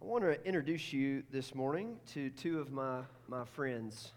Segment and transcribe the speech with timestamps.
[0.00, 4.12] I want to introduce you this morning to two of my, my friends,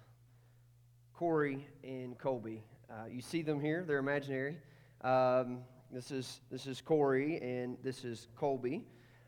[1.13, 2.61] Corey and Colby.
[2.92, 4.57] Uh, you see them here, they're imaginary.
[5.01, 8.84] Um, this, is, this is Corey, and this is Colby.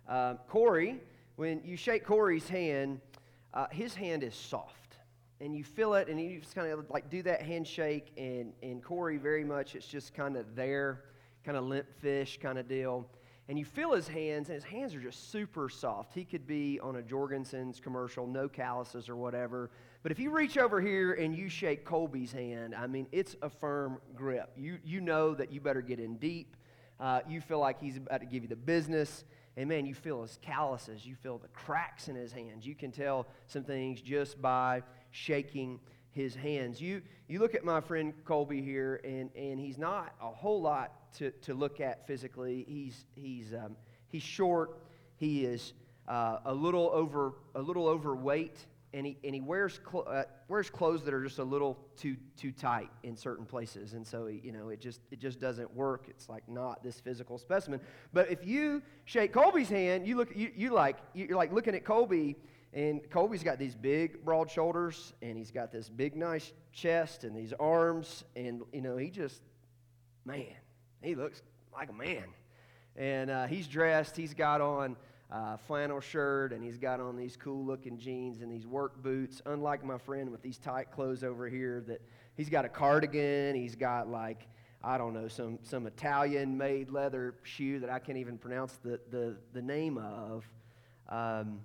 [0.09, 0.99] Uh, Corey,
[1.37, 2.99] when you shake Corey's hand,
[3.53, 4.97] uh, his hand is soft.
[5.39, 8.83] And you feel it, and you just kind of like do that handshake, and, and
[8.83, 11.05] Corey, very much, it's just kind of there,
[11.45, 13.07] kind of limp fish kind of deal
[13.51, 16.13] and you feel his hands, and his hands are just super soft.
[16.13, 19.69] He could be on a Jergens commercial, no calluses or whatever.
[20.03, 23.49] But if you reach over here and you shake Colby's hand, I mean, it's a
[23.49, 24.51] firm grip.
[24.55, 26.55] You, you know that you better get in deep.
[26.97, 29.25] Uh, you feel like he's about to give you the business.
[29.57, 31.05] And man, you feel his calluses.
[31.05, 32.65] You feel the cracks in his hands.
[32.65, 35.81] You can tell some things just by shaking
[36.11, 36.79] his hands.
[36.79, 40.93] You, you look at my friend Colby here, and, and he's not a whole lot
[41.17, 42.65] to, to look at physically.
[42.67, 43.75] He's, he's, um,
[44.07, 44.79] he's short.
[45.17, 45.73] He is
[46.07, 48.57] uh, a, little over, a little overweight,
[48.93, 52.17] and he, and he wears, cl- uh, wears clothes that are just a little too,
[52.35, 53.93] too tight in certain places.
[53.93, 56.05] And so, you know, it just, it just doesn't work.
[56.09, 57.79] It's like not this physical specimen.
[58.11, 61.85] But if you shake Colby's hand, you, look, you, you like, you're like looking at
[61.85, 62.35] Colby,
[62.73, 67.35] and Colby's got these big, broad shoulders, and he's got this big, nice chest and
[67.35, 69.41] these arms, and, you know, he just,
[70.25, 70.45] man,
[71.01, 71.41] he looks
[71.73, 72.25] like a man.
[72.95, 74.95] And uh, he's dressed, he's got on
[75.29, 79.41] a flannel shirt, and he's got on these cool looking jeans and these work boots,
[79.45, 82.01] unlike my friend with these tight clothes over here that
[82.35, 84.47] he's got a cardigan, he's got like,
[84.83, 88.99] I don't know, some, some Italian made leather shoe that I can't even pronounce the,
[89.09, 90.45] the, the name of.
[91.07, 91.61] Um,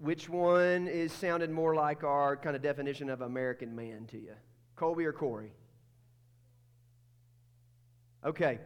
[0.00, 4.34] which one is sounded more like our kind of definition of American man to you?
[4.74, 5.52] Colby or Corey?
[8.24, 8.58] Okay.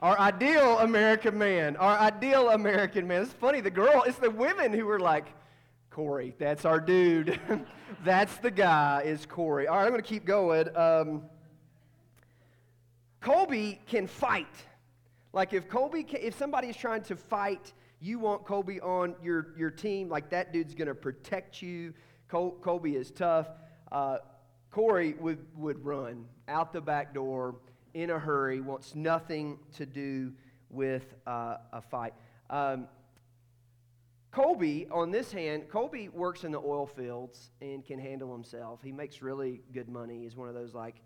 [0.00, 1.76] Our ideal American man.
[1.76, 3.22] Our ideal American man.
[3.22, 5.26] It's funny, the girl, it's the women who were like,
[5.90, 7.38] Corey, that's our dude.
[8.04, 9.66] that's the guy, is Corey.
[9.66, 10.74] All right, I'm going to keep going.
[10.76, 11.22] Um,
[13.20, 14.46] Colby can fight.
[15.32, 19.48] Like if Colby, can, if somebody is trying to fight, you want Colby on your,
[19.58, 21.92] your team, like that dude's going to protect you.
[22.28, 23.48] Col- Colby is tough.
[23.92, 24.18] Uh,
[24.70, 27.56] Corey would, would run out the back door
[27.94, 30.32] in a hurry, wants nothing to do
[30.70, 32.14] with uh, a fight.
[32.48, 32.88] Um,
[34.30, 38.80] Colby, on this hand, Colby works in the oil fields and can handle himself.
[38.82, 40.22] He makes really good money.
[40.22, 40.96] He's one of those like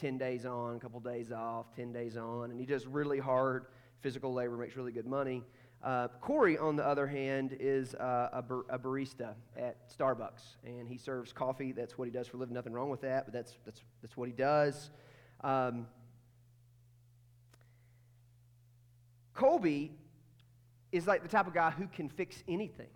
[0.00, 3.66] 10 days on, a couple days off, 10 days on, and he does really hard
[4.00, 5.42] physical labor, makes really good money.
[5.82, 10.88] Uh, Corey, on the other hand, is uh, a, bar- a, barista at Starbucks, and
[10.88, 11.72] he serves coffee.
[11.72, 12.54] That's what he does for a living.
[12.54, 14.90] Nothing wrong with that, but that's, that's, that's what he does.
[15.42, 15.86] Um,
[19.40, 19.90] Colby
[20.92, 22.90] is like the type of guy who can fix anything.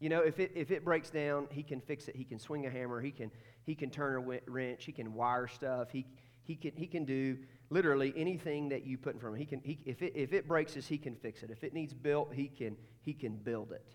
[0.00, 2.16] You know, if it, if it breaks down, he can fix it.
[2.16, 3.00] He can swing a hammer.
[3.00, 3.30] He can,
[3.64, 4.84] he can turn a wrench.
[4.84, 5.90] He can wire stuff.
[5.92, 6.06] He,
[6.42, 7.38] he, can, he can do
[7.70, 9.46] literally anything that you put in front of him.
[9.46, 11.50] He can, he, if, it, if it breaks us, he can fix it.
[11.52, 13.94] If it needs built, he can, he can build it.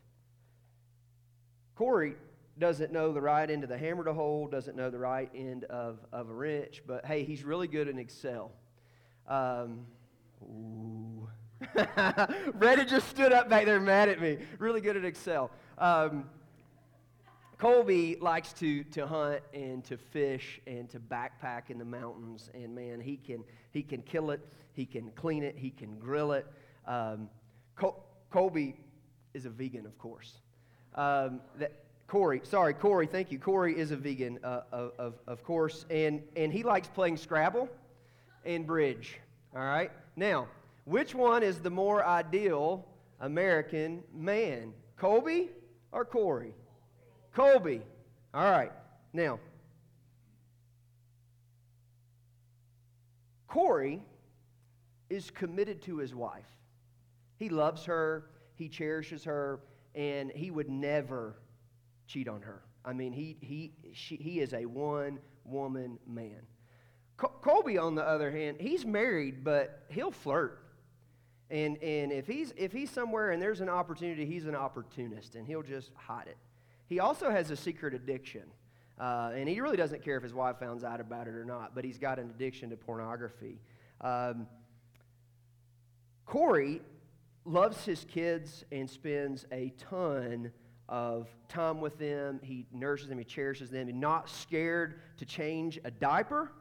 [1.76, 2.16] Corey
[2.58, 5.66] doesn't know the right end of the hammer to hold, doesn't know the right end
[5.66, 8.52] of, of a wrench, but hey, he's really good in Excel.
[9.28, 9.88] Um,
[10.44, 11.23] Ooh.
[12.54, 14.38] Reddy just stood up back there mad at me.
[14.60, 15.52] Really good at Excel.
[15.78, 16.26] Um,
[17.58, 22.50] Colby likes to, to hunt and to fish and to backpack in the mountains.
[22.54, 24.42] And man, he can, he can kill it,
[24.74, 26.46] he can clean it, he can grill it.
[26.86, 27.30] Um,
[27.76, 28.76] Col- Colby
[29.34, 30.34] is a vegan, of course.
[30.96, 31.72] Um, that,
[32.08, 33.40] Corey, sorry, Corey, thank you.
[33.40, 35.86] Corey is a vegan, uh, of, of course.
[35.90, 37.70] And, and he likes playing Scrabble
[38.46, 39.20] and bridge.
[39.56, 39.92] All right?
[40.16, 40.48] Now,
[40.86, 42.86] which one is the more ideal
[43.20, 44.74] American man?
[44.98, 45.50] Colby
[45.92, 46.54] or Corey?
[47.34, 47.82] Colby.
[48.34, 48.72] All right.
[49.14, 49.40] Now,
[53.48, 54.02] Corey
[55.10, 56.48] is committed to his wife.
[57.38, 59.60] He loves her, he cherishes her,
[59.94, 61.36] and he would never
[62.08, 62.64] cheat on her.
[62.84, 66.42] I mean, he, he, she, he is a one woman man.
[67.18, 70.63] Colby, on the other hand, he's married, but he'll flirt.
[71.50, 75.46] And, and if, he's, if he's somewhere and there's an opportunity, he's an opportunist, and
[75.46, 76.38] he'll just hide it.
[76.88, 78.44] He also has a secret addiction.
[79.00, 81.74] Uh, and he really doesn't care if his wife finds out about it or not,
[81.74, 83.60] but he's got an addiction to pornography.
[84.02, 84.48] Um,
[86.26, 86.82] Corey
[87.46, 90.52] loves his kids and spends a ton
[90.88, 92.40] of time with them.
[92.44, 93.88] He nurses them, he cherishes them.
[93.88, 96.52] He's not scared to change a diaper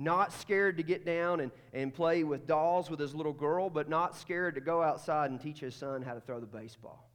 [0.00, 3.88] not scared to get down and, and play with dolls with his little girl, but
[3.88, 7.10] not scared to go outside and teach his son how to throw the baseball.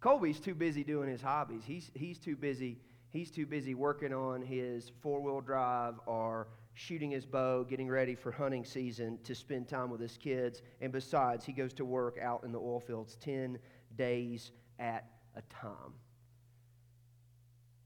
[0.00, 1.62] Colby's too busy doing his hobbies.
[1.66, 2.78] He's, he's too busy.
[3.10, 8.32] He's too busy working on his four-wheel drive or shooting his bow, getting ready for
[8.32, 10.62] hunting season to spend time with his kids.
[10.80, 13.58] And besides, he goes to work out in the oil fields 10
[13.96, 15.92] days at a time.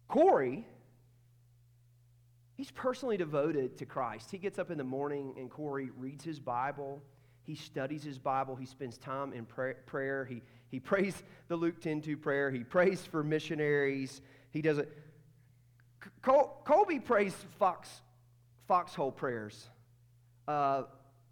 [0.07, 0.65] Corey,
[2.61, 4.31] he's personally devoted to Christ.
[4.31, 7.01] He gets up in the morning and Corey reads his Bible.
[7.43, 8.55] He studies his Bible.
[8.55, 10.27] He spends time in prayer.
[10.27, 12.51] He, he prays the Luke 10 2 prayer.
[12.51, 14.21] He prays for missionaries.
[14.51, 14.95] He does it.
[16.21, 17.89] Col- Colby prays fox,
[18.69, 19.71] foxhole prayers.
[20.47, 20.83] Uh,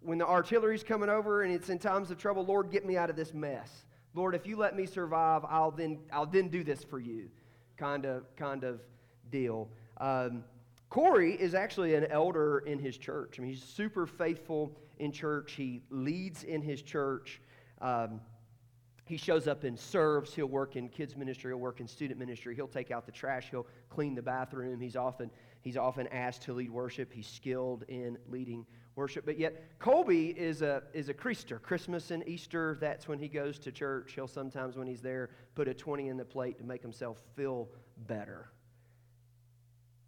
[0.01, 3.11] when the artillery's coming over and it's in times of trouble, Lord, get me out
[3.11, 3.69] of this mess.
[4.15, 7.29] Lord, if you let me survive, I'll then, I'll then do this for you
[7.77, 8.81] kind of, kind of
[9.29, 9.69] deal.
[10.01, 10.43] Um,
[10.89, 13.35] Corey is actually an elder in his church.
[13.37, 15.53] I mean, he's super faithful in church.
[15.53, 17.41] He leads in his church.
[17.79, 18.21] Um,
[19.05, 20.33] he shows up and serves.
[20.33, 21.51] He'll work in kids ministry.
[21.51, 22.55] He'll work in student ministry.
[22.55, 23.47] He'll take out the trash.
[23.49, 24.79] He'll clean the bathroom.
[24.79, 25.29] He's often
[25.61, 27.11] he's often asked to lead worship.
[27.13, 28.65] He's skilled in leading
[28.95, 29.25] worship.
[29.25, 31.61] But yet, Colby is a, is a Creaster.
[31.61, 34.13] Christmas and Easter, that's when he goes to church.
[34.13, 37.69] He'll sometimes, when he's there, put a 20 in the plate to make himself feel
[38.07, 38.51] better.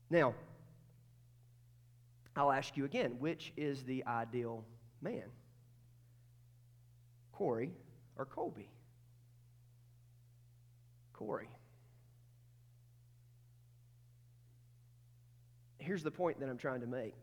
[0.09, 0.35] Now,
[2.35, 4.63] I'll ask you again which is the ideal
[5.01, 5.23] man?
[7.31, 7.71] Corey
[8.17, 8.69] or Colby?
[11.13, 11.49] Corey.
[15.79, 17.15] Here's the point that I'm trying to make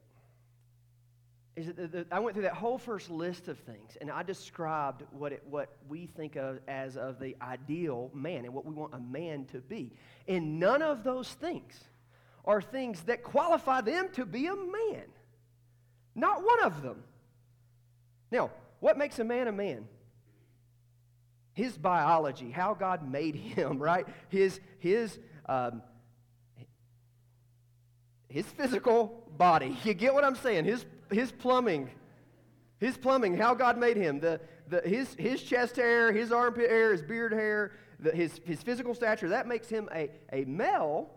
[1.59, 4.23] is that the, the, I went through that whole first list of things, and I
[4.23, 8.73] described what, it, what we think of as of the ideal man and what we
[8.73, 9.93] want a man to be.
[10.29, 11.75] And none of those things
[12.49, 15.05] are things that qualify them to be a man.
[16.17, 17.05] Not one of them.
[18.33, 18.51] Now,
[18.81, 19.87] what makes a man a man?
[21.53, 24.07] His biology, how God made him, right?
[24.29, 25.17] His, his,
[25.47, 25.83] um,
[28.29, 29.77] his physical body.
[29.85, 30.65] You get what I'm saying?
[30.65, 31.91] His his plumbing.
[32.79, 36.93] His plumbing, how God made him, the, the, his, his chest hair, his armpit hair,
[36.93, 41.11] his beard hair, the, his, his physical stature, that makes him a, a male.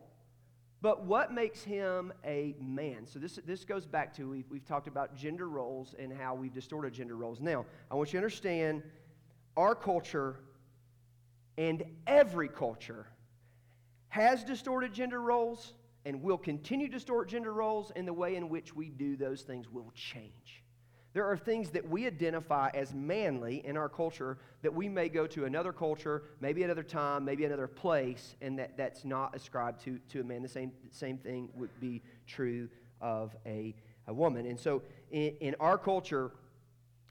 [0.81, 3.05] But what makes him a man?
[3.05, 6.53] So this, this goes back to we've, we've talked about gender roles and how we've
[6.53, 7.39] distorted gender roles.
[7.39, 8.81] Now, I want you to understand
[9.55, 10.37] our culture
[11.57, 13.07] and every culture
[14.07, 15.73] has distorted gender roles
[16.05, 19.43] and will continue to distort gender roles, and the way in which we do those
[19.43, 20.60] things will change.
[21.13, 25.27] There are things that we identify as manly in our culture that we may go
[25.27, 29.99] to another culture, maybe another time, maybe another place, and that, that's not ascribed to,
[30.09, 30.41] to a man.
[30.41, 32.69] The same, same thing would be true
[33.01, 33.75] of a,
[34.07, 34.45] a woman.
[34.45, 36.31] And so in, in our culture,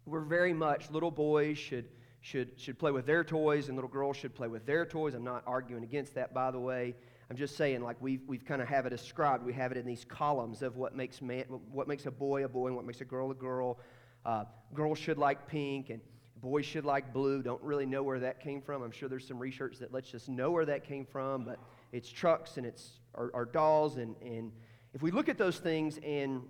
[0.06, 1.86] we're very much little boys should,
[2.22, 5.12] should, should play with their toys and little girls should play with their toys.
[5.12, 6.94] I'm not arguing against that, by the way.
[7.30, 9.44] I'm just saying, like we've, we've kind of have it ascribed.
[9.44, 12.48] We have it in these columns of what makes man, what makes a boy a
[12.48, 13.78] boy and what makes a girl a girl.
[14.24, 14.44] Uh,
[14.74, 16.00] girls should like pink and
[16.36, 17.42] boys should like blue.
[17.42, 18.82] Don't really know where that came from.
[18.82, 21.58] I'm sure there's some research that lets us know where that came from, but
[21.92, 23.96] it's trucks and it's our, our dolls.
[23.96, 24.52] And, and
[24.94, 26.42] if we look at those things and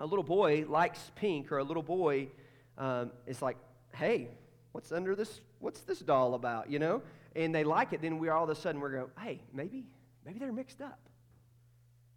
[0.00, 2.28] a little boy likes pink or a little boy
[2.76, 3.56] um, is like,
[3.94, 4.28] hey,
[4.72, 5.40] what's under this?
[5.58, 6.70] What's this doll about?
[6.70, 7.02] You know?
[7.38, 9.86] and they like it, then we all of a sudden we're going, hey, maybe,
[10.26, 10.98] maybe they're mixed up.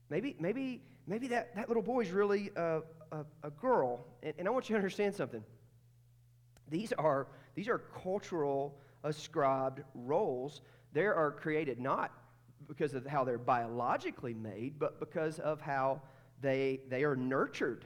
[0.10, 2.81] Maybe, maybe, maybe that, that little boy's really a,
[3.12, 4.06] a, a girl.
[4.24, 5.44] And, and I want you to understand something.
[6.70, 10.62] These are, these are cultural ascribed roles.
[10.94, 12.12] They are created not
[12.68, 16.01] because of how they're biologically made, but because of how
[16.41, 17.86] they, they are nurtured.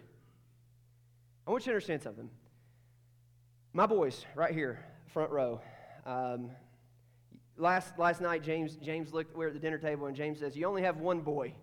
[1.47, 2.29] I want you to understand something.
[3.73, 5.61] My boys, right here, front row,
[6.05, 6.51] um,
[7.57, 10.57] Last, last night, James, James looked, we are at the dinner table, and James says,
[10.57, 11.53] You only have one boy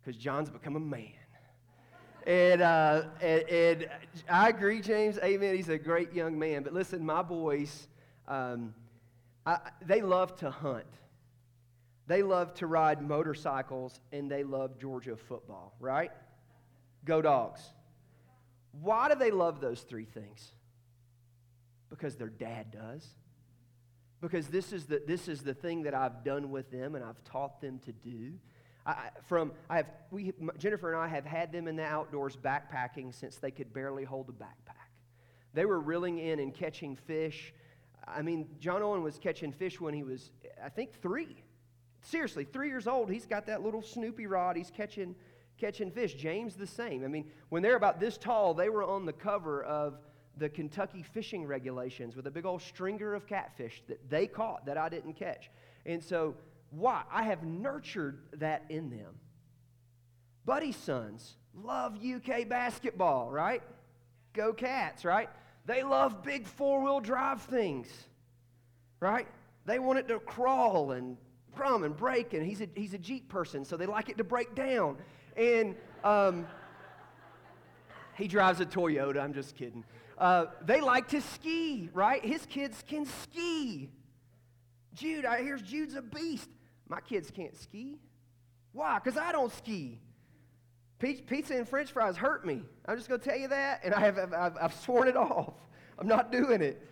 [0.00, 1.10] because John's become a man.
[2.26, 3.88] And, uh, and, and,
[4.28, 5.18] I agree, James.
[5.18, 5.54] Amen.
[5.54, 6.62] He's a great young man.
[6.62, 7.88] But listen, my boys,
[8.28, 8.74] um,
[9.46, 10.84] I, they love to hunt.
[12.06, 16.10] They love to ride motorcycles, and they love Georgia football, right?
[17.04, 17.62] Go dogs.
[18.80, 20.52] Why do they love those three things?
[21.90, 23.06] Because their dad does
[24.22, 27.22] because this is the, this is the thing that I've done with them and I've
[27.24, 28.34] taught them to do.
[28.84, 33.14] I, from I have we Jennifer and I have had them in the outdoors backpacking
[33.14, 34.90] since they could barely hold a backpack.
[35.54, 37.52] They were reeling in and catching fish.
[38.06, 41.36] I mean, John Owen was catching fish when he was, I think, three.
[42.00, 43.10] Seriously, three years old.
[43.10, 44.56] He's got that little Snoopy rod.
[44.56, 45.14] He's catching
[45.58, 46.14] catching fish.
[46.14, 47.04] James the same.
[47.04, 50.00] I mean, when they're about this tall, they were on the cover of
[50.38, 54.76] the Kentucky fishing regulations with a big old stringer of catfish that they caught that
[54.78, 55.50] I didn't catch.
[55.86, 56.34] And so,
[56.72, 57.02] why?
[57.10, 59.14] I have nurtured that in them.
[60.44, 63.62] Buddy's sons love UK basketball, right?
[64.32, 65.28] Go Cats, right?
[65.66, 67.88] They love big four wheel drive things,
[69.00, 69.28] right?
[69.66, 71.16] They want it to crawl and
[71.54, 74.24] crumb and break, and he's a, he's a Jeep person, so they like it to
[74.24, 74.96] break down.
[75.36, 76.46] And um,
[78.16, 79.84] he drives a Toyota, I'm just kidding.
[80.18, 82.24] Uh, they like to ski, right?
[82.24, 83.90] His kids can ski.
[84.94, 86.48] Jude, I, here's Jude's a beast.
[86.92, 87.96] My kids can't ski.
[88.72, 89.00] Why?
[89.02, 89.98] Because I don't ski.
[90.98, 92.60] Pizza and french fries hurt me.
[92.86, 95.54] I'm just going to tell you that, and I have, I've, I've sworn it off.
[95.98, 96.86] I'm not doing it.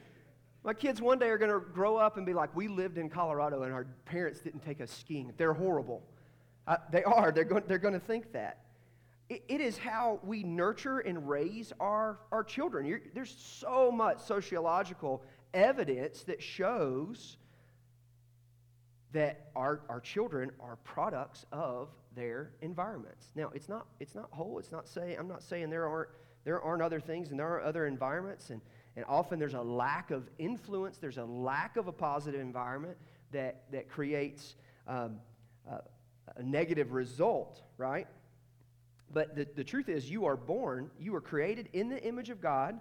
[0.64, 3.10] My kids one day are going to grow up and be like, we lived in
[3.10, 5.34] Colorado and our parents didn't take us skiing.
[5.36, 6.02] They're horrible.
[6.90, 7.30] They are.
[7.30, 8.60] They're going, they're going to think that.
[9.28, 12.86] It, it is how we nurture and raise our, our children.
[12.86, 17.36] You're, there's so much sociological evidence that shows
[19.12, 23.32] that our, our children are products of their environments.
[23.34, 24.58] Now, it's not, it's not whole.
[24.58, 26.10] It's not saying, I'm not saying there aren't,
[26.44, 28.50] there aren't other things and there are other environments.
[28.50, 28.60] And,
[28.96, 32.96] and often there's a lack of influence, there's a lack of a positive environment
[33.32, 34.54] that, that creates
[34.86, 35.16] um,
[35.68, 35.80] a,
[36.36, 38.06] a negative result, right?
[39.12, 42.40] But the, the truth is, you are born, you were created in the image of
[42.40, 42.78] God,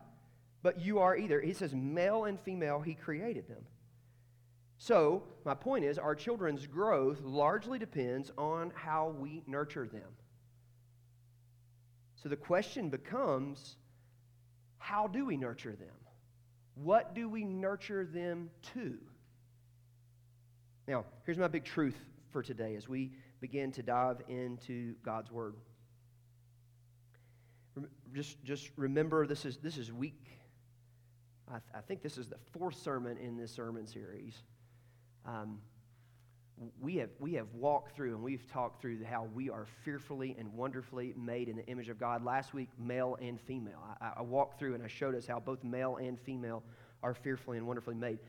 [0.62, 3.64] but you are either, he says, male and female, he created them.
[4.82, 10.08] So, my point is, our children's growth largely depends on how we nurture them.
[12.16, 13.76] So, the question becomes
[14.78, 15.96] how do we nurture them?
[16.76, 18.98] What do we nurture them to?
[20.88, 22.00] Now, here's my big truth
[22.32, 25.56] for today as we begin to dive into God's Word.
[28.14, 30.26] Just, just remember this is, this is week,
[31.50, 34.42] I, th- I think this is the fourth sermon in this sermon series.
[35.26, 35.60] Um,
[36.82, 40.52] we have, we have walked through and we've talked through how we are fearfully and
[40.54, 42.24] wonderfully made in the image of God.
[42.24, 43.82] Last week, male and female.
[44.02, 46.64] I, I walked through and I showed us how both male and female
[47.02, 48.20] are fearfully and wonderfully made.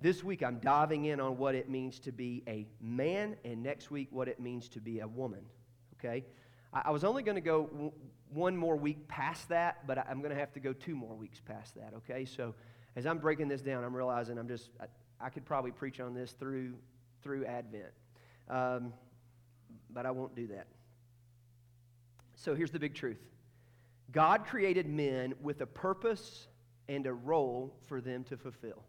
[0.00, 3.90] This week, I'm diving in on what it means to be a man, and next
[3.90, 5.40] week, what it means to be a woman.
[5.98, 6.24] Okay?
[6.72, 7.92] I, I was only going to go w-
[8.32, 11.16] one more week past that, but I, I'm going to have to go two more
[11.16, 11.94] weeks past that.
[11.96, 12.24] Okay?
[12.24, 12.54] So
[12.94, 14.70] as I'm breaking this down, I'm realizing I'm just.
[14.80, 14.84] I,
[15.20, 16.74] I could probably preach on this through,
[17.22, 17.92] through Advent,
[18.48, 18.92] um,
[19.90, 20.66] but I won't do that.
[22.34, 23.18] So here's the big truth
[24.12, 26.46] God created men with a purpose
[26.88, 28.82] and a role for them to fulfill.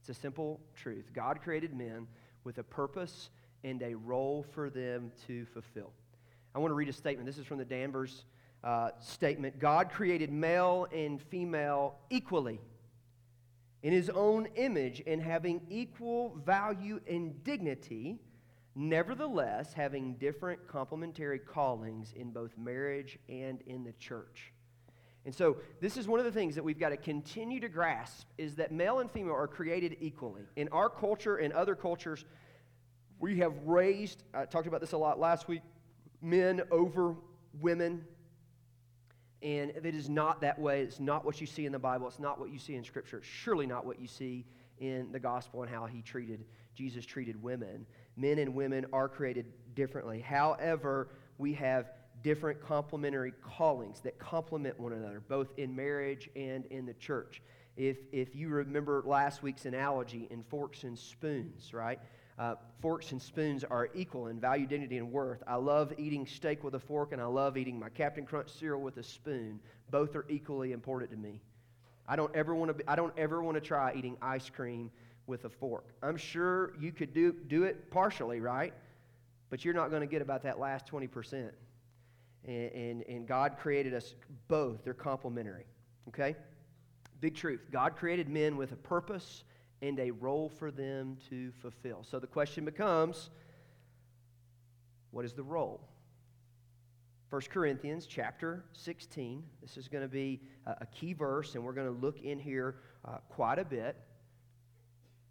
[0.00, 1.12] It's a simple truth.
[1.14, 2.08] God created men
[2.44, 3.30] with a purpose
[3.64, 5.92] and a role for them to fulfill.
[6.54, 7.26] I want to read a statement.
[7.26, 8.24] This is from the Danvers
[8.64, 12.60] uh, statement God created male and female equally
[13.82, 18.18] in his own image and having equal value and dignity,
[18.74, 24.52] nevertheless having different complementary callings in both marriage and in the church.
[25.24, 28.26] And so, this is one of the things that we've got to continue to grasp
[28.38, 30.42] is that male and female are created equally.
[30.56, 32.24] In our culture and other cultures,
[33.20, 35.62] we have raised, I talked about this a lot last week,
[36.20, 37.14] men over
[37.60, 38.04] women
[39.42, 40.82] and if it is not that way.
[40.82, 42.06] It's not what you see in the Bible.
[42.06, 43.18] It's not what you see in Scripture.
[43.18, 44.44] It's surely not what you see
[44.78, 46.44] in the gospel and how he treated,
[46.74, 47.86] Jesus treated women.
[48.16, 50.20] Men and women are created differently.
[50.20, 51.08] However,
[51.38, 51.90] we have
[52.22, 57.42] different complementary callings that complement one another, both in marriage and in the church.
[57.76, 61.98] If, if you remember last week's analogy in forks and spoons, right?
[62.38, 65.42] Uh, forks and spoons are equal in value, dignity, and worth.
[65.46, 68.80] I love eating steak with a fork, and I love eating my Captain Crunch cereal
[68.80, 69.60] with a spoon.
[69.90, 71.42] Both are equally important to me.
[72.08, 72.90] I don't ever want to.
[72.90, 74.90] I don't ever want to try eating ice cream
[75.26, 75.84] with a fork.
[76.02, 78.72] I'm sure you could do do it partially, right?
[79.50, 81.52] But you're not going to get about that last 20 percent.
[82.44, 84.14] And, and, and God created us
[84.48, 84.82] both.
[84.82, 85.66] They're complementary.
[86.08, 86.34] Okay.
[87.20, 87.60] Big truth.
[87.70, 89.44] God created men with a purpose
[89.82, 92.04] and a role for them to fulfill.
[92.08, 93.30] So the question becomes
[95.10, 95.80] what is the role?
[97.28, 99.42] 1 Corinthians chapter 16.
[99.60, 102.76] This is going to be a key verse, and we're going to look in here
[103.04, 103.96] uh, quite a bit.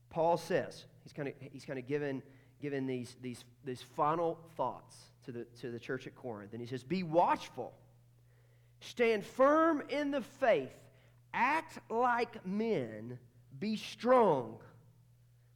[0.09, 2.21] Paul says, he's kind of, he's kind of given,
[2.61, 6.53] given these, these, these final thoughts to the, to the church at Corinth.
[6.53, 7.73] And he says, Be watchful,
[8.79, 10.73] stand firm in the faith,
[11.33, 13.19] act like men
[13.61, 14.57] be strong.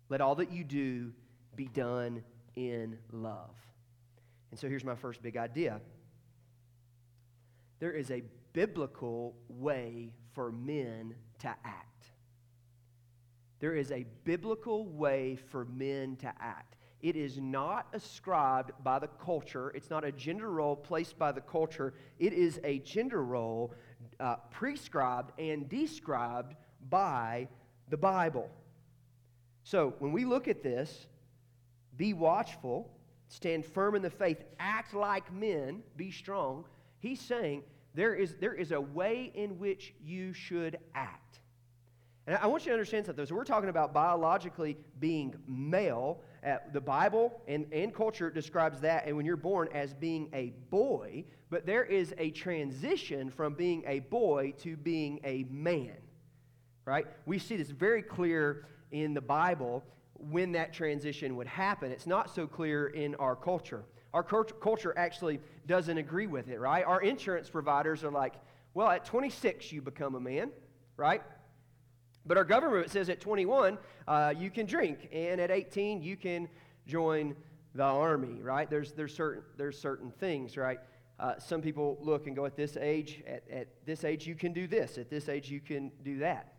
[0.08, 1.12] Let all that you do
[1.56, 2.24] be done
[2.56, 3.56] in love.
[4.52, 5.82] And so here's my first big idea
[7.80, 12.08] there is a biblical way for men to act.
[13.60, 16.78] There is a biblical way for men to act.
[17.02, 19.72] It is not ascribed by the culture.
[19.76, 21.94] It's not a gender role placed by the culture.
[22.18, 23.74] It is a gender role
[24.20, 26.56] uh, prescribed and described
[26.90, 27.48] by
[27.90, 28.50] the Bible.
[29.64, 31.08] So when we look at this,
[31.98, 32.90] be watchful,
[33.30, 36.66] stand firm in the faith, act like men, be strong.
[37.00, 37.64] He's saying
[37.94, 41.40] there is, there is a way in which you should act.
[42.28, 43.26] And I want you to understand something.
[43.26, 46.22] So we're talking about biologically being male.
[46.46, 50.52] Uh, the Bible and, and culture describes that, and when you're born, as being a
[50.70, 51.24] boy.
[51.50, 55.96] But there is a transition from being a boy to being a man.
[56.86, 57.08] Right?
[57.26, 61.92] We see this very clear in the Bible when that transition would happen.
[61.92, 63.84] It's not so clear in our culture.
[64.14, 66.86] Our culture actually doesn't agree with it, right?
[66.86, 68.36] Our insurance providers are like,
[68.74, 70.52] well, at 26, you become a man,
[70.96, 71.22] right?
[72.26, 73.78] But our government says at 21,
[74.08, 76.48] uh, you can drink, and at 18, you can
[76.88, 77.36] join
[77.74, 78.70] the army, right?
[78.70, 80.80] There's, there's, certain, there's certain things, right?
[81.20, 84.54] Uh, some people look and go, at this age, at, at this age, you can
[84.54, 84.98] do this.
[84.98, 86.55] At this age, you can do that.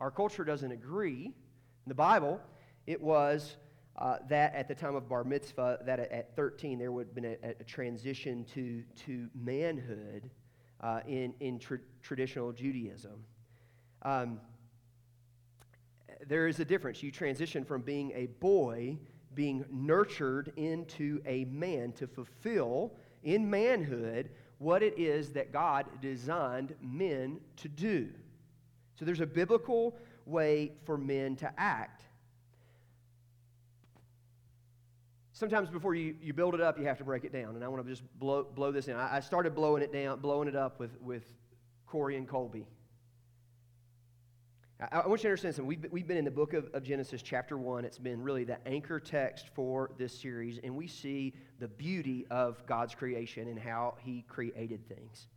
[0.00, 1.26] Our culture doesn't agree.
[1.26, 2.40] In the Bible,
[2.86, 3.56] it was
[3.96, 7.24] uh, that at the time of bar mitzvah, that at 13 there would have been
[7.24, 10.30] a, a transition to, to manhood
[10.80, 13.24] uh, in, in tra- traditional Judaism.
[14.02, 14.40] Um,
[16.26, 17.02] there is a difference.
[17.02, 18.98] You transition from being a boy,
[19.34, 22.92] being nurtured into a man to fulfill
[23.24, 28.08] in manhood what it is that God designed men to do.
[28.98, 32.02] So there's a biblical way for men to act.
[35.38, 37.54] sometimes before you, you build it up, you have to break it down.
[37.54, 38.96] And I want to just blow, blow this in.
[38.96, 41.22] I, I started blowing it down, blowing it up with, with
[41.86, 42.66] Corey and Colby.
[44.80, 45.68] I, I want you to understand something.
[45.68, 47.84] We've, we've been in the book of, of Genesis, chapter 1.
[47.84, 52.66] It's been really the anchor text for this series, and we see the beauty of
[52.66, 55.28] God's creation and how He created things.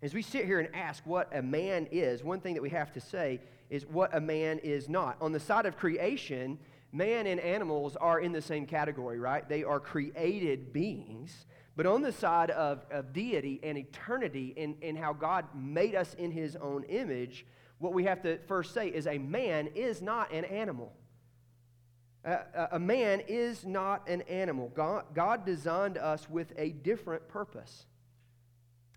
[0.00, 2.92] As we sit here and ask what a man is, one thing that we have
[2.92, 5.16] to say is what a man is not.
[5.20, 6.58] On the side of creation,
[6.92, 9.48] man and animals are in the same category, right?
[9.48, 11.46] They are created beings.
[11.76, 16.14] But on the side of, of deity and eternity and, and how God made us
[16.14, 17.46] in his own image,
[17.78, 20.92] what we have to first say is a man is not an animal.
[22.24, 24.72] A, a man is not an animal.
[24.74, 27.86] God, God designed us with a different purpose.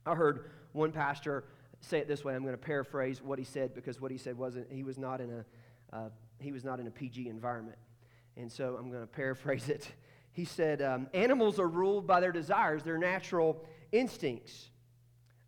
[0.05, 1.43] I heard one pastor
[1.81, 2.35] say it this way.
[2.35, 5.19] I'm going to paraphrase what he said because what he said wasn't, he was not
[5.19, 7.77] in a, uh, he was not in a PG environment.
[8.37, 9.87] And so I'm going to paraphrase it.
[10.31, 14.69] He said, um, Animals are ruled by their desires, their natural instincts.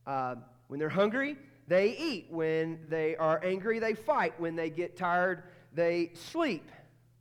[0.05, 0.35] Uh,
[0.67, 2.27] when they're hungry, they eat.
[2.29, 4.39] When they are angry, they fight.
[4.39, 6.69] When they get tired, they sleep.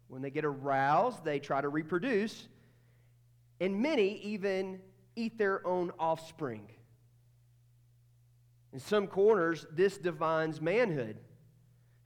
[0.09, 2.49] When they get aroused, they try to reproduce.
[3.61, 4.81] And many even
[5.15, 6.67] eat their own offspring.
[8.73, 11.19] In some corners, this defines manhood.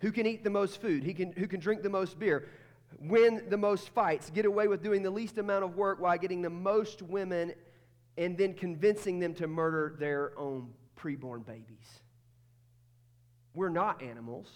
[0.00, 1.04] Who can eat the most food?
[1.04, 2.48] Who can, who can drink the most beer?
[2.98, 4.30] Win the most fights?
[4.30, 7.52] Get away with doing the least amount of work while getting the most women
[8.18, 12.00] and then convincing them to murder their own preborn babies.
[13.54, 14.48] We're not animals.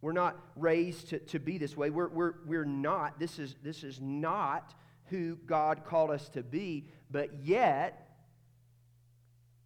[0.00, 1.90] We're not raised to, to be this way.
[1.90, 3.18] We're, we're, we're not.
[3.18, 4.74] This is, this is not
[5.06, 6.88] who God called us to be.
[7.10, 8.16] But yet,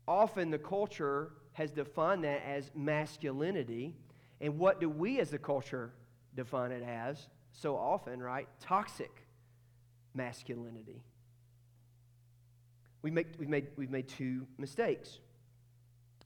[0.06, 3.92] often the culture has defined that as masculinity
[4.40, 5.90] and what do we as a culture
[6.36, 8.48] define it as so often, right?
[8.60, 9.10] Toxic
[10.14, 11.02] masculinity.
[13.02, 15.18] We make, we've, made, we've made two mistakes.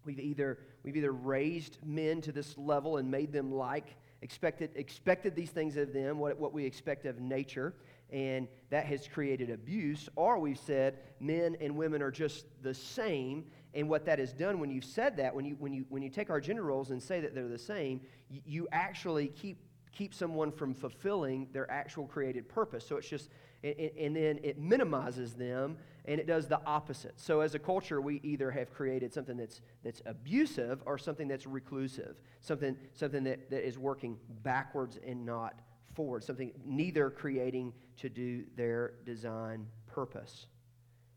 [0.05, 5.35] We've either, we've either raised men to this level and made them like, expected, expected
[5.35, 7.73] these things of them, what, what we expect of nature,
[8.11, 13.47] and that has created abuse, or we've said men and women are just the same,
[13.75, 16.11] and what that has done when you've said that, when you, when you, when you
[16.11, 19.59] take our gender roles and say that they're the same, you, you actually keep,
[19.93, 22.87] keep someone from fulfilling their actual created purpose.
[22.87, 23.31] So it's just,
[23.65, 27.15] and, and then it minimizes them and it does the opposite.
[27.17, 31.47] So as a culture, we either have created something that's, that's abusive or something that's
[31.47, 35.55] reclusive, something, something that, that is working backwards and not
[35.95, 40.47] forward, something neither creating to do their design purpose.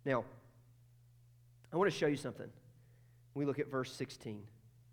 [0.05, 0.23] Now,
[1.75, 2.47] I want to show you something.
[3.33, 4.41] We look at verse 16.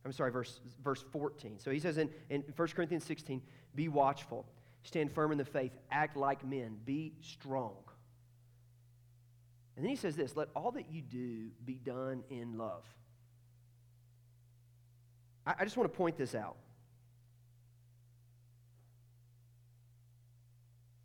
[0.05, 1.61] I'm sorry, verse, verse 14.
[1.61, 3.41] So he says in, in 1 Corinthians 16,
[3.77, 4.45] be watchful,
[4.83, 7.77] stand firm in the faith, act like men, be strong.
[9.77, 12.85] And then he says this let all that you do be done in love.
[15.47, 16.57] I, I just want to point this out.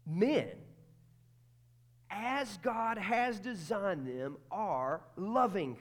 [0.07, 0.47] Men,
[2.09, 5.77] as God has designed them, are loving.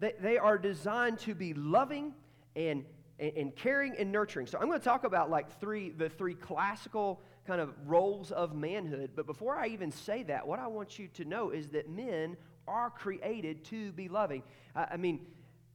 [0.00, 2.14] They, they are designed to be loving
[2.56, 2.84] and,
[3.18, 4.46] and, and caring and nurturing.
[4.46, 8.54] So I'm going to talk about like three, the three classical kind of roles of
[8.54, 9.10] manhood.
[9.14, 12.36] But before I even say that, what I want you to know is that men
[12.68, 14.42] are created to be loving.
[14.74, 15.20] I, I mean,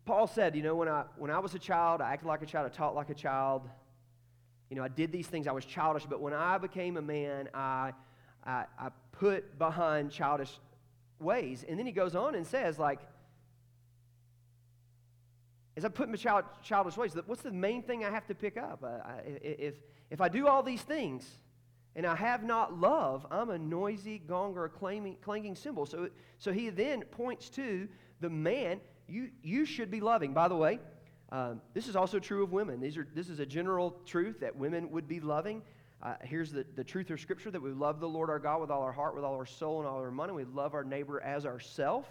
[0.05, 2.45] Paul said, you know, when I, when I was a child, I acted like a
[2.45, 3.67] child, I taught like a child.
[4.69, 7.49] You know, I did these things, I was childish, but when I became a man,
[7.53, 7.93] I,
[8.47, 10.57] I, I put behind childish
[11.19, 11.65] ways.
[11.67, 12.99] And then he goes on and says, like,
[15.75, 18.57] as I put my child, childish ways, what's the main thing I have to pick
[18.57, 18.83] up?
[18.83, 19.75] I, if,
[20.09, 21.29] if I do all these things
[21.95, 25.85] and I have not love, I'm a noisy gong or a clanging, clanging cymbal.
[25.85, 27.87] So, so he then points to
[28.21, 30.33] the man, you, you should be loving.
[30.33, 30.79] By the way,
[31.31, 32.79] um, this is also true of women.
[32.79, 35.61] These are, this is a general truth that women would be loving.
[36.01, 38.69] Uh, here's the, the truth of Scripture that we love the Lord our God with
[38.69, 40.33] all our heart, with all our soul, and all our money.
[40.33, 42.05] We love our neighbor as ourself.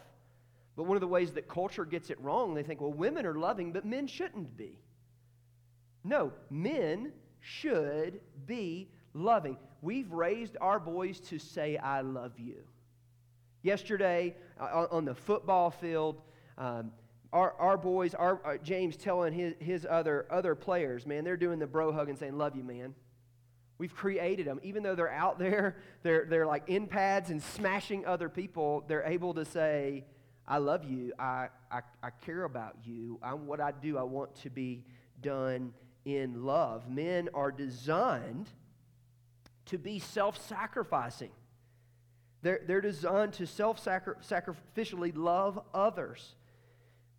[0.77, 3.35] But one of the ways that culture gets it wrong, they think, well, women are
[3.35, 4.79] loving, but men shouldn't be.
[6.05, 9.57] No, men should be loving.
[9.83, 12.65] We've raised our boys to say, I love you.
[13.63, 16.21] Yesterday, uh, on the football field,
[16.59, 16.93] um,
[17.33, 21.37] our, our boys, our, our, uh, James telling his, his other, other players, man, they're
[21.37, 22.95] doing the bro hug and saying, Love you, man.
[23.79, 24.61] We've created them.
[24.63, 29.05] Even though they're out there, they're, they're like in pads and smashing other people, they're
[29.05, 30.05] able to say,
[30.49, 31.13] I love you.
[31.19, 33.19] I, I, I care about you.
[33.23, 34.85] I'm, what I do, I want to be
[35.21, 35.73] done
[36.05, 36.89] in love.
[36.89, 38.49] Men are designed
[39.67, 41.31] to be self sacrificing.
[42.43, 46.37] They're, they're designed to self sacrificially love others.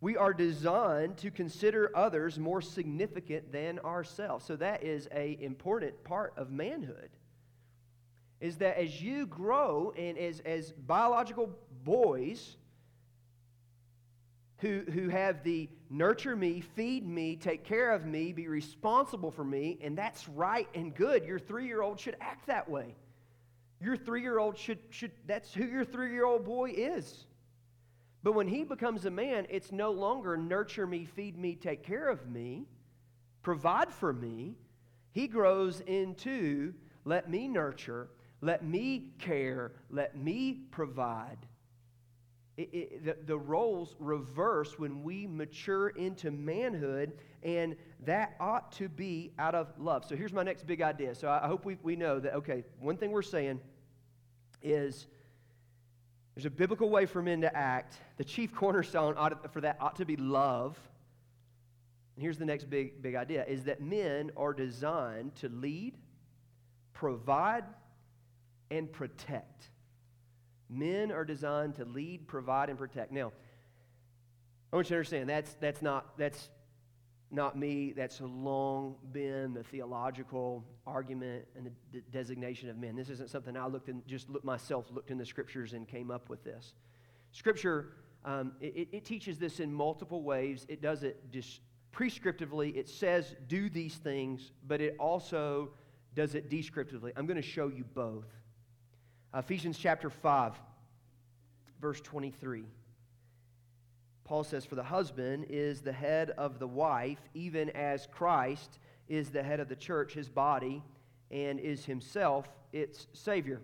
[0.00, 4.44] We are designed to consider others more significant than ourselves.
[4.44, 7.10] So that is a important part of manhood.
[8.40, 11.50] Is that as you grow and as, as biological
[11.82, 12.56] boys
[14.58, 19.44] who, who have the nurture me, feed me, take care of me, be responsible for
[19.44, 21.24] me, and that's right and good.
[21.24, 22.94] Your three year old should act that way.
[23.80, 27.26] Your three year old should, should, that's who your three year old boy is.
[28.22, 32.08] But when he becomes a man, it's no longer nurture me, feed me, take care
[32.08, 32.66] of me,
[33.42, 34.56] provide for me.
[35.12, 38.08] He grows into let me nurture,
[38.40, 41.38] let me care, let me provide.
[42.56, 47.12] It, it, the, the roles reverse when we mature into manhood,
[47.44, 50.04] and that ought to be out of love.
[50.04, 51.14] So here's my next big idea.
[51.14, 53.60] So I hope we, we know that, okay, one thing we're saying
[54.60, 55.06] is
[56.38, 57.96] there's a biblical way for men to act.
[58.16, 60.78] The chief cornerstone ought, for that ought to be love.
[62.14, 65.96] And here's the next big, big idea is that men are designed to lead,
[66.92, 67.64] provide,
[68.70, 69.70] and protect.
[70.70, 73.10] Men are designed to lead, provide, and protect.
[73.10, 73.32] Now,
[74.72, 76.50] I want you to understand that's, that's, not, that's
[77.30, 77.92] not me.
[77.92, 82.96] That's long been the theological argument and the d- designation of men.
[82.96, 86.10] This isn't something I looked in, just looked myself, looked in the scriptures and came
[86.10, 86.72] up with this.
[87.32, 87.92] Scripture,
[88.24, 90.64] um, it, it, teaches this in multiple ways.
[90.68, 91.60] It does it just
[91.92, 92.74] prescriptively.
[92.74, 95.70] It says do these things, but it also
[96.14, 97.12] does it descriptively.
[97.16, 98.26] I'm going to show you both.
[99.34, 100.54] Ephesians chapter 5,
[101.80, 102.64] verse 23.
[104.28, 109.30] Paul says, For the husband is the head of the wife, even as Christ is
[109.30, 110.82] the head of the church, his body,
[111.30, 113.62] and is himself its Savior.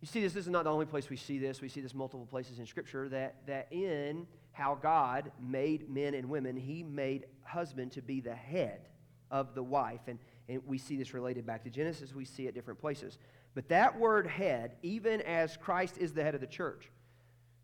[0.00, 1.60] You see, this, this is not the only place we see this.
[1.60, 6.30] We see this multiple places in Scripture that, that in how God made men and
[6.30, 8.88] women, he made husband to be the head
[9.30, 10.00] of the wife.
[10.06, 12.14] And, and we see this related back to Genesis.
[12.14, 13.18] We see it different places.
[13.54, 16.90] But that word head, even as Christ is the head of the church.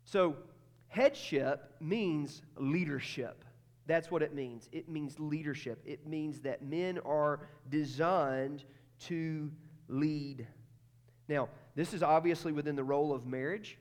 [0.03, 0.35] So
[0.95, 3.43] Headship means leadership.
[3.85, 4.69] That's what it means.
[4.71, 5.81] It means leadership.
[5.85, 8.63] It means that men are designed
[9.07, 9.51] to
[9.89, 10.47] lead.
[11.27, 13.77] Now, this is obviously within the role of marriage.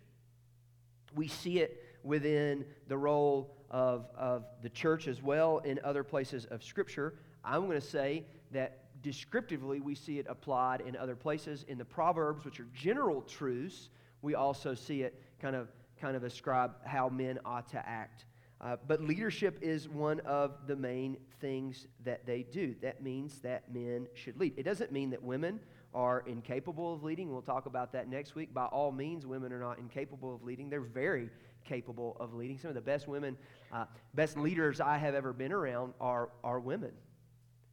[1.15, 6.47] We see it within the role of, of the church as well in other places
[6.47, 7.15] of Scripture.
[7.45, 11.65] I'm going to say that descriptively we see it applied in other places.
[11.69, 15.69] In the Proverbs, which are general truths, we also see it kind of
[16.05, 18.27] kind of ascribe how men ought to act.
[18.61, 22.75] Uh, but leadership is one of the main things that they do.
[22.83, 24.53] That means that men should lead.
[24.59, 25.61] It doesn't mean that women
[25.95, 27.33] are incapable of leading.
[27.33, 28.53] We'll talk about that next week.
[28.53, 30.69] By all means, women are not incapable of leading.
[30.69, 31.31] They're very
[31.65, 32.59] capable of leading.
[32.59, 33.39] Some of the best women,
[33.73, 36.93] uh, best leaders I have ever been around are, are women.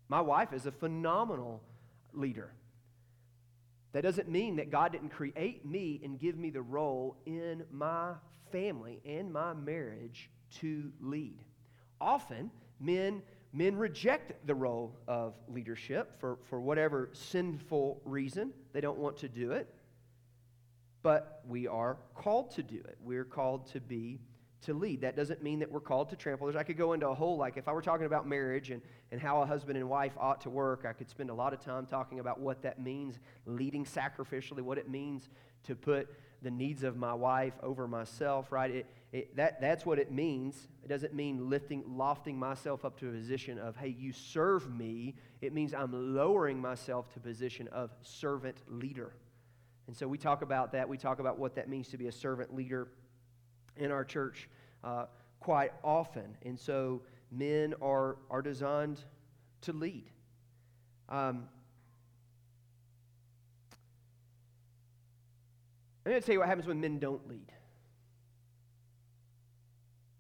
[0.07, 1.61] My wife is a phenomenal
[2.13, 2.53] leader.
[3.93, 8.13] That doesn't mean that God didn't create me and give me the role in my
[8.51, 11.43] family and my marriage to lead.
[11.99, 13.21] Often, men,
[13.54, 18.54] men reject the role of leadership for, for whatever sinful reason.
[18.73, 19.67] They don't want to do it.
[21.04, 22.97] But we are called to do it.
[23.01, 24.19] We're called to be
[24.62, 25.02] to lead.
[25.02, 26.60] That doesn't mean that we're called to trample others.
[26.60, 29.19] I could go into a whole, like, if I were talking about marriage and, and
[29.19, 31.86] how a husband and wife ought to work, I could spend a lot of time
[31.86, 35.30] talking about what that means, leading sacrificially, what it means
[35.63, 36.10] to put
[36.41, 38.71] the needs of my wife over myself, right?
[38.71, 40.67] It, it, that, that's what it means.
[40.84, 45.15] It doesn't mean lifting, lofting myself up to a position of, hey, you serve me.
[45.41, 49.13] It means I'm lowering myself to a position of servant leader.
[49.88, 50.88] And so we talk about that.
[50.88, 52.88] We talk about what that means to be a servant leader
[53.77, 54.49] in our church
[54.84, 55.05] uh,
[55.39, 56.38] quite often.
[56.43, 58.99] And so men are, are designed
[59.62, 60.05] to lead.
[61.10, 61.47] Um,
[66.05, 67.51] I'm going to tell you what happens when men don't lead.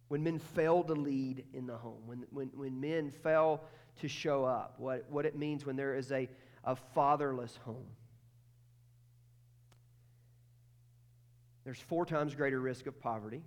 [0.09, 3.63] When men fail to lead in the home, when, when, when men fail
[4.01, 6.29] to show up, what, what it means when there is a,
[6.65, 7.87] a fatherless home.
[11.63, 13.43] There's four times greater risk of poverty.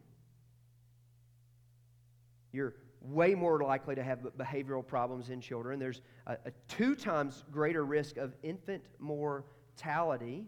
[2.52, 5.78] You're way more likely to have behavioral problems in children.
[5.78, 10.46] There's a, a two times greater risk of infant mortality.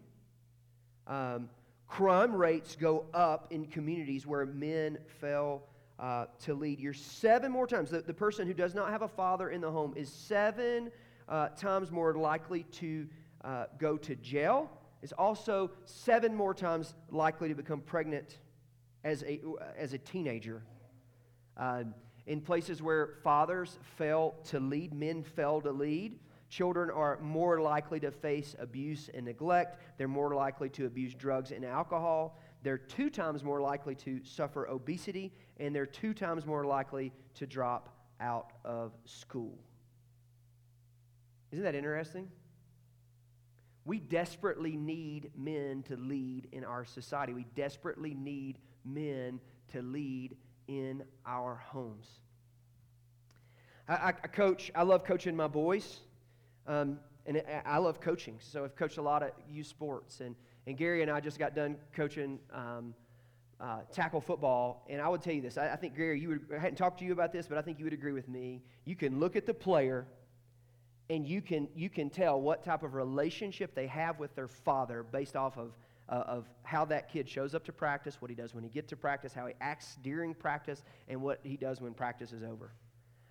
[1.07, 1.51] Um,
[1.89, 5.65] crime rates go up in communities where men fail
[5.99, 6.79] uh, to lead.
[6.81, 7.91] You're seven more times.
[7.91, 10.91] The, the person who does not have a father in the home is seven
[11.29, 13.07] uh, times more likely to
[13.45, 14.71] uh, go to jail
[15.03, 18.39] is also seven more times likely to become pregnant
[19.05, 19.41] as a,
[19.77, 20.63] as a teenager.
[21.57, 21.85] Uh,
[22.27, 28.01] in places where fathers fail to lead, men fail to lead, children are more likely
[28.01, 29.81] to face abuse and neglect.
[29.97, 32.39] They're more likely to abuse drugs and alcohol.
[32.63, 37.47] They're two times more likely to suffer obesity, and they're two times more likely to
[37.47, 39.57] drop out of school.
[41.53, 42.29] Isn't that interesting?
[43.87, 47.33] We desperately need men to lead in our society.
[47.33, 49.41] We desperately need men
[49.73, 52.09] to lead in our homes.
[53.89, 56.01] I, I, I coach, I love coaching my boys,
[56.67, 58.39] um, and I love coaching.
[58.41, 60.19] So I've coached a lot of youth sports.
[60.19, 60.35] And,
[60.67, 62.93] and Gary and I just got done coaching um,
[63.61, 64.85] uh, tackle football.
[64.91, 66.99] And I would tell you this I, I think, Gary, you would, I hadn't talked
[66.99, 68.63] to you about this, but I think you would agree with me.
[68.85, 70.07] You can look at the player
[71.09, 75.05] and you can, you can tell what type of relationship they have with their father
[75.05, 75.73] based off of,
[76.09, 78.89] uh, of how that kid shows up to practice, what he does when he gets
[78.89, 82.73] to practice, how he acts during practice, and what he does when practice is over.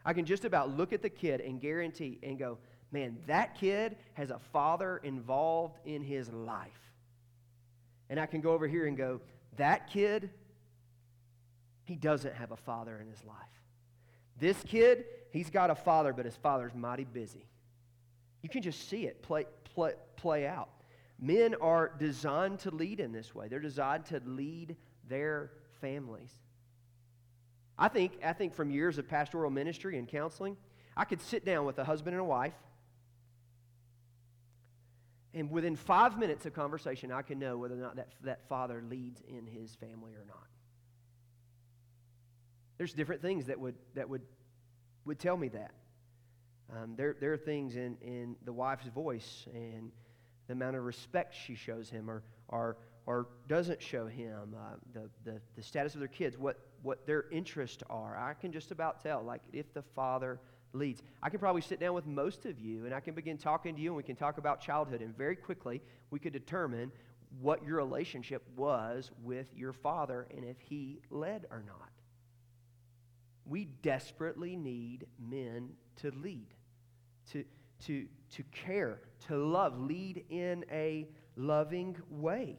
[0.05, 2.59] I can just about look at the kid and guarantee and go,
[2.91, 6.71] man, that kid has a father involved in his life.
[8.09, 9.19] And I can go over here and go,
[9.57, 10.29] that kid,
[11.83, 13.35] he doesn't have a father in his life.
[14.39, 17.47] This kid, he's got a father, but his father's mighty busy.
[18.45, 20.69] You can just see it play, play, play out.
[21.19, 24.75] Men are designed to lead in this way, they're designed to lead
[25.09, 25.49] their
[25.81, 26.31] families.
[27.75, 30.57] I think, I think from years of pastoral ministry and counseling,
[30.95, 32.53] I could sit down with a husband and a wife,
[35.33, 38.83] and within five minutes of conversation, I can know whether or not that, that father
[38.87, 40.45] leads in his family or not.
[42.77, 44.21] There's different things that would, that would,
[45.03, 45.71] would tell me that.
[46.71, 49.91] Um, there, there are things in, in the wife's voice and
[50.47, 55.09] the amount of respect she shows him or, or, or doesn't show him, uh, the,
[55.31, 58.17] the, the status of their kids, what, what their interests are.
[58.17, 60.39] I can just about tell, like, if the father
[60.73, 61.01] leads.
[61.23, 63.81] I can probably sit down with most of you and I can begin talking to
[63.81, 66.91] you and we can talk about childhood, and very quickly we could determine
[67.41, 71.89] what your relationship was with your father and if he led or not.
[73.45, 76.47] We desperately need men to lead,
[77.31, 77.43] to,
[77.85, 82.57] to, to care, to love, lead in a loving way.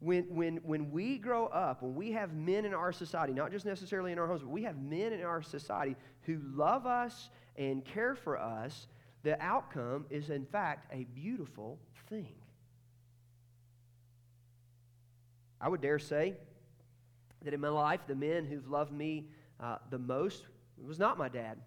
[0.00, 3.64] When, when, when we grow up, when we have men in our society, not just
[3.64, 7.84] necessarily in our homes, but we have men in our society who love us and
[7.84, 8.88] care for us,
[9.22, 12.34] the outcome is, in fact, a beautiful thing.
[15.60, 16.34] I would dare say
[17.44, 19.28] that in my life, the men who've loved me
[19.60, 20.46] uh, the most
[20.84, 21.58] was not my dad.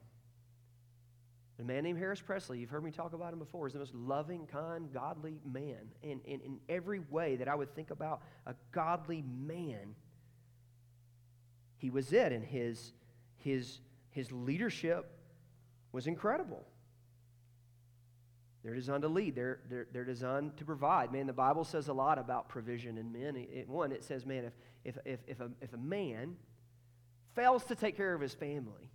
[1.59, 3.95] A man named Harris Presley, you've heard me talk about him before, is the most
[3.95, 5.89] loving, kind, godly man.
[6.03, 9.95] And, in every way that I would think about a godly man,
[11.77, 12.33] he was it.
[12.33, 12.91] And his,
[13.37, 15.09] his, his leadership
[15.93, 16.65] was incredible.
[18.61, 19.35] They're designed to lead.
[19.35, 21.13] They're, they're, they're designed to provide.
[21.13, 23.37] Man, the Bible says a lot about provision in men.
[23.37, 26.35] It, one, it says, man, if, if, if, if, a, if a man
[27.33, 28.89] fails to take care of his family,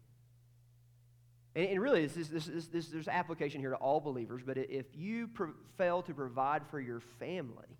[1.54, 5.28] and, and really, this, this, this, there's application here to all believers, but if you
[5.28, 7.76] pro- fail to provide for your family,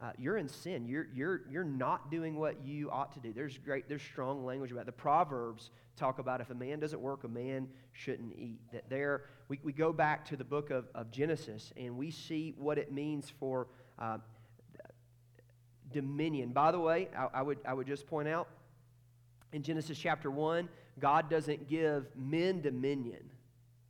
[0.00, 0.86] uh, you're in sin.
[0.86, 3.32] You're, you're, you're not doing what you ought to do.
[3.32, 4.86] There's great, there's strong language about it.
[4.86, 8.60] The Proverbs talk about if a man doesn't work, a man shouldn't eat.
[8.72, 12.54] That there, we, we go back to the book of, of Genesis and we see
[12.58, 14.18] what it means for uh,
[15.92, 16.50] dominion.
[16.50, 18.48] By the way, I, I, would, I would just point out
[19.52, 23.30] in Genesis chapter 1, God doesn't give men dominion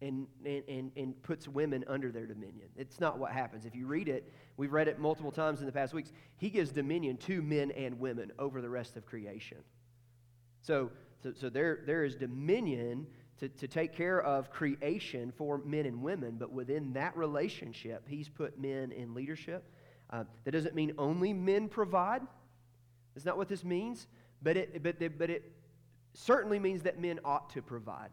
[0.03, 2.69] and, and, and, puts women under their dominion.
[2.77, 3.65] It's not what happens.
[3.65, 6.13] If you read it, we've read it multiple times in the past weeks.
[6.37, 9.59] He gives dominion to men and women over the rest of creation.
[10.61, 10.91] So,
[11.23, 13.07] so, so there, there is dominion
[13.39, 18.29] to, to take care of creation for men and women, but within that relationship, he's
[18.29, 19.65] put men in leadership.
[20.11, 22.23] Uh, that doesn't mean only men provide.
[23.15, 24.09] That's not what this means,
[24.43, 25.53] but it, but, but it
[26.17, 28.11] certainly means that men ought to provide.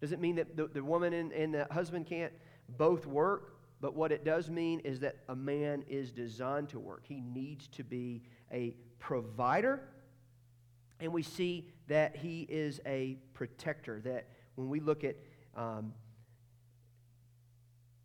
[0.00, 2.32] Doesn't mean that the, the woman and, and the husband can't
[2.76, 7.04] both work, but what it does mean is that a man is designed to work.
[7.06, 9.80] He needs to be a provider.
[11.00, 14.00] And we see that he is a protector.
[14.00, 15.16] That when we look at
[15.56, 15.92] um,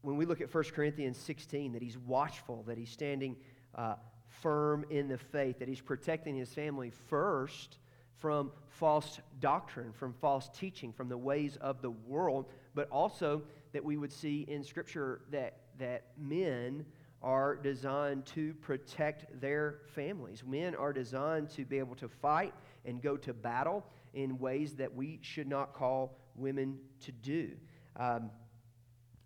[0.01, 3.35] when we look at 1 Corinthians 16, that he's watchful, that he's standing
[3.75, 3.95] uh,
[4.41, 7.77] firm in the faith, that he's protecting his family first
[8.19, 13.83] from false doctrine, from false teaching, from the ways of the world, but also that
[13.83, 16.85] we would see in Scripture that, that men
[17.21, 20.43] are designed to protect their families.
[20.45, 22.53] Men are designed to be able to fight
[22.85, 27.51] and go to battle in ways that we should not call women to do.
[27.97, 28.29] Um,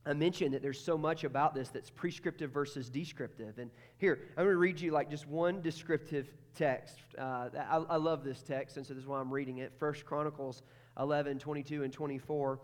[0.06, 3.60] I mentioned that there's so much about this that's prescriptive versus descriptive.
[3.60, 6.98] And here, I'm going to read you like just one descriptive text.
[7.18, 9.74] Uh, I, I, love this text, and so this is why I'm reading it.
[9.78, 10.64] First Chronicles
[11.00, 12.60] 11, 22, and 24.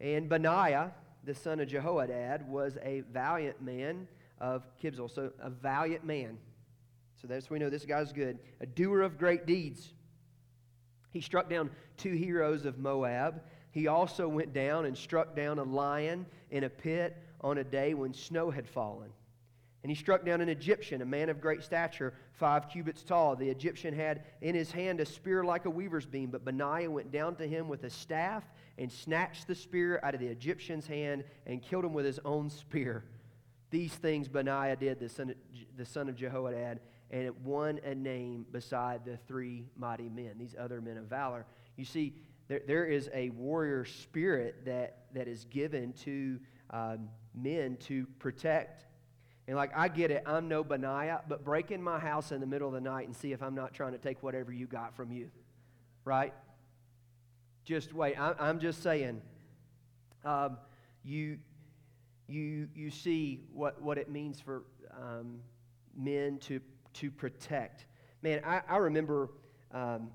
[0.00, 0.92] And Benaiah,
[1.24, 4.08] the son of Jehoiada, was a valiant man
[4.40, 5.14] of Kabzeel.
[5.14, 6.38] So a valiant man.
[7.20, 8.38] So that's we know this guy's good.
[8.60, 9.92] A doer of great deeds.
[11.10, 13.42] He struck down two heroes of Moab
[13.78, 17.94] he also went down and struck down a lion in a pit on a day
[17.94, 19.10] when snow had fallen.
[19.84, 23.36] And he struck down an Egyptian, a man of great stature, five cubits tall.
[23.36, 27.12] The Egyptian had in his hand a spear like a weaver's beam, but Benaiah went
[27.12, 28.42] down to him with a staff
[28.78, 32.50] and snatched the spear out of the Egyptian's hand and killed him with his own
[32.50, 33.04] spear.
[33.70, 35.36] These things Benaiah did, the son of,
[35.76, 40.56] the son of Jehoiada, and it won a name beside the three mighty men, these
[40.58, 41.46] other men of valor.
[41.76, 42.14] You see,
[42.48, 48.86] there, there is a warrior spirit that, that is given to um, men to protect.
[49.46, 52.46] And like, I get it, I'm no Benaiah, but break in my house in the
[52.46, 54.94] middle of the night and see if I'm not trying to take whatever you got
[54.96, 55.30] from you.
[56.04, 56.34] Right?
[57.64, 58.18] Just wait.
[58.18, 59.20] I, I'm just saying.
[60.24, 60.58] Um,
[61.04, 61.38] you,
[62.26, 65.40] you, you see what, what it means for um,
[65.96, 66.60] men to,
[66.94, 67.86] to protect.
[68.22, 69.30] Man, I, I remember
[69.72, 70.10] um,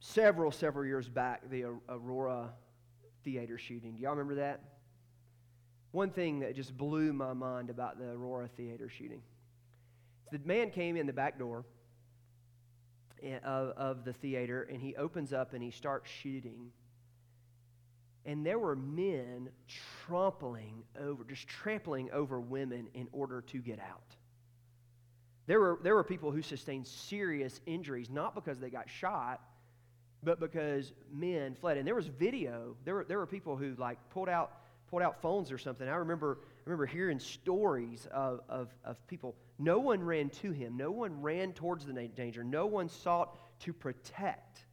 [0.00, 2.50] several, several years back, the Aurora
[3.22, 3.96] theater shooting.
[3.96, 4.60] Do y'all remember that?
[5.92, 9.22] One thing that just blew my mind about the Aurora theater shooting.
[10.32, 11.64] The man came in the back door
[13.22, 16.70] eh, of, of the theater and he opens up and he starts shooting.
[18.24, 19.48] And there were men
[20.06, 24.14] trampling over, just trampling over women in order to get out.
[25.46, 29.40] There were, there were people who sustained serious injuries, not because they got shot,
[30.22, 31.76] but because men fled.
[31.76, 32.76] And there was video.
[32.84, 34.52] There were, there were people who like pulled out
[34.90, 35.88] pulled out phones or something.
[35.88, 39.34] I remember I remember hearing stories of, of, of people.
[39.58, 40.76] No one ran to him.
[40.76, 42.44] No one ran towards the danger.
[42.44, 44.66] No one sought to protect.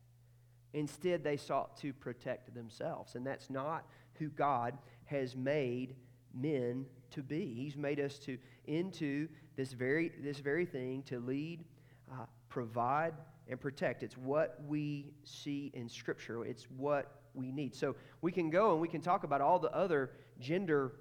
[0.74, 3.16] Instead, they sought to protect themselves.
[3.16, 3.86] And that's not
[4.16, 5.95] who God has made
[6.34, 7.54] men to be.
[7.54, 11.64] He's made us to into this very this very thing to lead,
[12.12, 13.14] uh, provide,
[13.50, 14.04] and protect.
[14.04, 17.76] It's what we see in Scripture, it's what we need.
[17.76, 20.93] So we can go and we can talk about all the other gender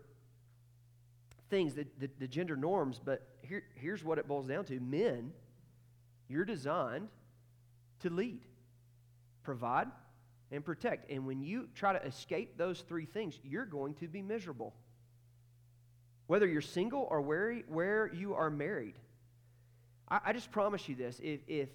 [1.48, 5.32] things, the, the, the gender norms, but here, here's what it boils down to men,
[6.28, 7.08] you're designed
[8.00, 8.40] to lead,
[9.42, 9.88] provide,
[10.50, 11.10] and protect.
[11.10, 14.74] And when you try to escape those three things, you're going to be miserable.
[16.26, 18.96] Whether you're single or where, where you are married.
[20.08, 21.20] I, just promise you this.
[21.20, 21.68] If, if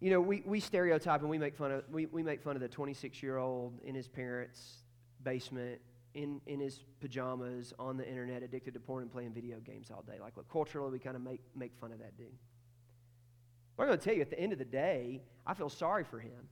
[0.00, 2.60] you know, we, we stereotype and we make fun of we, we make fun of
[2.60, 4.82] the 26 year old in his parents'
[5.22, 5.80] basement
[6.16, 10.02] in, in his pajamas on the internet, addicted to porn and playing video games all
[10.02, 10.18] day.
[10.18, 12.28] Like, look, culturally, we kind of make, make fun of that dude.
[13.76, 16.18] But I'm to tell you, at the end of the day, I feel sorry for
[16.18, 16.48] him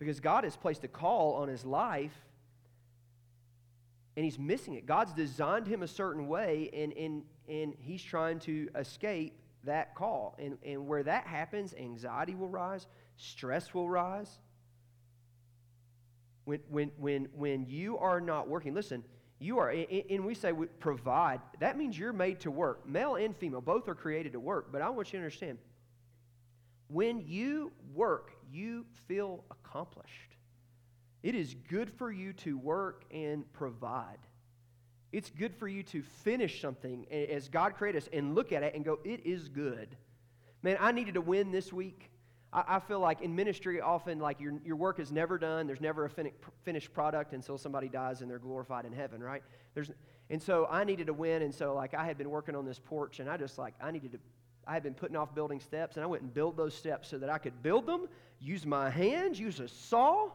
[0.00, 2.16] because God has placed a call on his life
[4.16, 4.84] and he's missing it.
[4.84, 10.36] God's designed him a certain way, and, and, and he's trying to escape that call.
[10.38, 12.86] And, and where that happens, anxiety will rise,
[13.16, 14.38] stress will rise.
[16.44, 19.04] When, when, when, when you are not working, listen,
[19.38, 22.88] you are, and we say we provide, that means you're made to work.
[22.88, 24.72] Male and female, both are created to work.
[24.72, 25.58] But I want you to understand
[26.88, 30.36] when you work, you feel accomplished.
[31.22, 34.18] It is good for you to work and provide.
[35.16, 38.74] It's good for you to finish something as God created us and look at it
[38.74, 39.96] and go, it is good.
[40.62, 42.10] Man, I needed to win this week.
[42.52, 45.66] I, I feel like in ministry, often like your, your work is never done.
[45.66, 46.32] There's never a fin-
[46.64, 49.42] finished product until somebody dies and they're glorified in heaven, right?
[49.72, 49.90] There's,
[50.28, 51.40] and so I needed to win.
[51.40, 53.92] And so like I had been working on this porch and I just like, I
[53.92, 54.18] needed to
[54.66, 57.18] I had been putting off building steps, and I went and built those steps so
[57.18, 58.08] that I could build them,
[58.40, 60.30] use my hands, use a saw,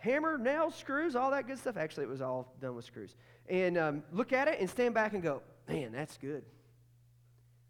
[0.00, 1.76] hammer, nails, screws, all that good stuff.
[1.76, 3.14] Actually, it was all done with screws.
[3.48, 6.42] And um, look at it and stand back and go, man, that's good.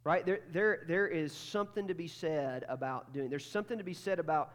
[0.03, 0.25] Right?
[0.25, 3.29] There, there, there is something to be said about doing.
[3.29, 4.55] There's something to be said about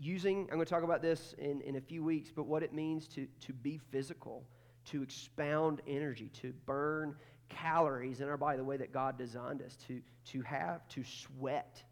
[0.00, 2.72] using, I'm going to talk about this in, in a few weeks, but what it
[2.72, 4.44] means to, to be physical,
[4.86, 7.14] to expound energy, to burn
[7.48, 11.82] calories in our body the way that God designed us to, to have, to sweat.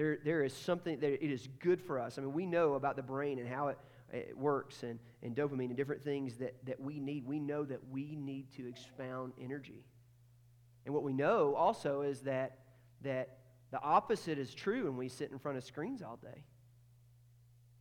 [0.00, 2.16] There, there is something that it is good for us.
[2.16, 3.78] I mean, we know about the brain and how it,
[4.10, 7.26] it works and, and dopamine and different things that, that we need.
[7.26, 9.84] We know that we need to expound energy.
[10.86, 12.60] And what we know also is that,
[13.02, 13.40] that
[13.72, 16.44] the opposite is true when we sit in front of screens all day.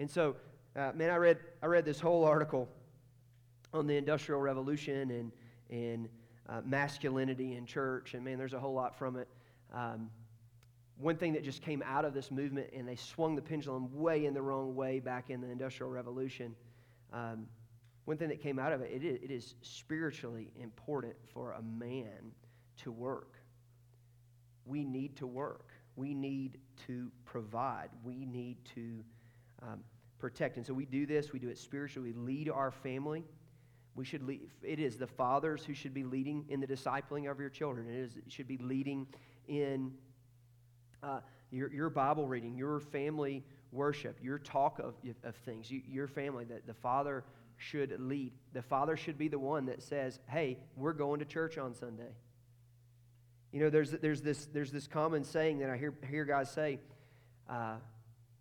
[0.01, 0.35] And so,
[0.75, 2.67] uh, man, I read, I read this whole article
[3.73, 5.31] on the Industrial Revolution and,
[5.69, 6.09] and
[6.49, 8.13] uh, masculinity in church.
[8.13, 9.29] And man, there's a whole lot from it.
[9.73, 10.09] Um,
[10.99, 14.25] one thing that just came out of this movement, and they swung the pendulum way
[14.25, 16.53] in the wrong way back in the Industrial Revolution.
[17.13, 17.47] Um,
[18.03, 21.61] one thing that came out of it, it is, it is spiritually important for a
[21.61, 22.33] man
[22.83, 23.35] to work.
[24.65, 25.69] We need to work.
[25.95, 27.89] We need to provide.
[28.03, 29.03] We need to
[29.61, 29.79] um,
[30.17, 30.57] protect.
[30.57, 31.31] And so we do this.
[31.31, 32.11] We do it spiritually.
[32.11, 33.23] We lead our family.
[33.95, 37.39] We should lead, it is the fathers who should be leading in the discipling of
[37.39, 37.87] your children.
[37.89, 39.07] It, is, it should be leading
[39.47, 39.93] in
[41.03, 41.19] uh,
[41.51, 46.45] your, your Bible reading, your family worship, your talk of, of things, you, your family,
[46.45, 47.23] that the father
[47.57, 48.31] should lead.
[48.53, 52.11] The father should be the one that says, hey, we're going to church on Sunday.
[53.51, 56.79] You know, there's, there's, this, there's this common saying that I hear, hear guys say
[57.49, 57.75] uh,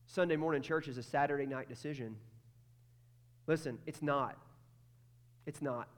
[0.07, 2.17] Sunday morning church is a Saturday night decision.
[3.47, 4.37] Listen, it's not.
[5.47, 5.89] It's not.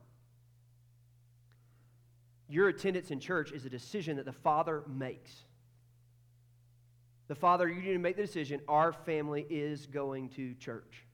[2.49, 5.33] Your attendance in church is a decision that the Father makes.
[7.31, 11.07] The Father, you need to make the decision our family is going to church,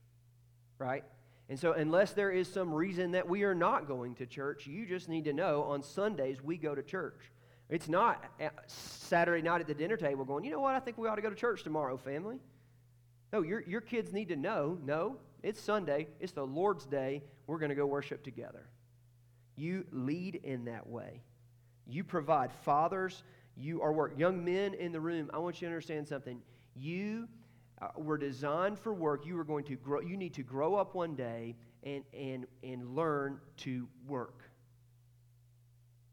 [0.79, 1.03] right?
[1.47, 4.87] And so, unless there is some reason that we are not going to church, you
[4.87, 7.31] just need to know on Sundays we go to church.
[7.69, 10.97] It's not uh, Saturday night at the dinner table going, you know what, I think
[10.97, 12.39] we ought to go to church tomorrow, family.
[13.31, 17.59] No, your, your kids need to know, no, it's Sunday, it's the Lord's day, we're
[17.59, 18.67] going to go worship together.
[19.55, 21.21] You lead in that way.
[21.85, 22.51] You provide.
[22.51, 23.21] Fathers,
[23.59, 24.13] you are work.
[24.17, 26.41] Young men in the room, I want you to understand something.
[26.75, 27.27] You
[27.81, 29.25] uh, were designed for work.
[29.25, 30.01] You are going to grow.
[30.01, 34.43] You need to grow up one day and, and, and learn to work.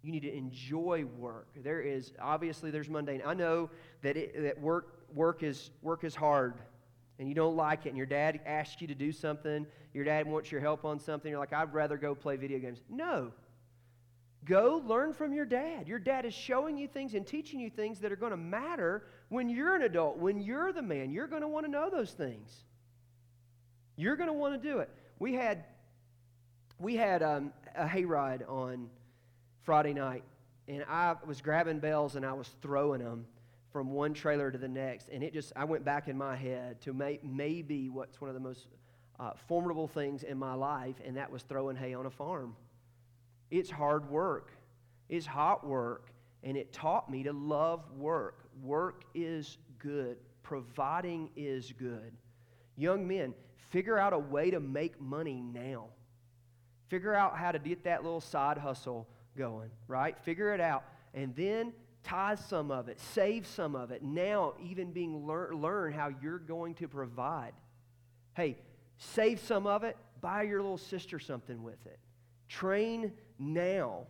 [0.02, 1.48] You need to enjoy work.
[1.56, 3.22] There is obviously there's mundane.
[3.24, 3.70] I know
[4.02, 6.54] that it, that work work is work is hard
[7.18, 10.26] and you don't like it, and your dad asks you to do something, your dad
[10.26, 12.82] wants your help on something, you're like, I'd rather go play video games.
[12.90, 13.30] No.
[14.44, 15.88] Go learn from your dad.
[15.88, 19.06] Your dad is showing you things and teaching you things that are going to matter
[19.28, 21.10] when you're an adult, when you're the man.
[21.10, 22.64] You're going to want to know those things.
[23.96, 24.90] You're going to want to do it.
[25.18, 25.64] We had,
[26.78, 28.90] we had um, a hayride on
[29.62, 30.24] Friday night,
[30.68, 33.26] and I was grabbing bells and I was throwing them
[33.72, 35.08] from one trailer to the next.
[35.08, 38.34] And it just, I went back in my head to may, maybe what's one of
[38.34, 38.66] the most
[39.18, 42.56] uh, formidable things in my life, and that was throwing hay on a farm.
[43.50, 44.52] It's hard work,
[45.08, 46.10] it's hot work,
[46.42, 48.48] and it taught me to love work.
[48.62, 50.16] Work is good.
[50.44, 52.12] providing is good.
[52.76, 53.34] Young men,
[53.70, 55.86] figure out a way to make money now.
[56.88, 60.16] Figure out how to get that little side hustle going, right?
[60.22, 60.84] Figure it out.
[61.14, 61.72] And then
[62.04, 64.02] tithe some of it, save some of it.
[64.02, 67.52] Now, even being learn, learn how you're going to provide.
[68.34, 68.58] Hey,
[68.98, 71.98] save some of it, buy your little sister something with it.
[72.48, 74.06] Train now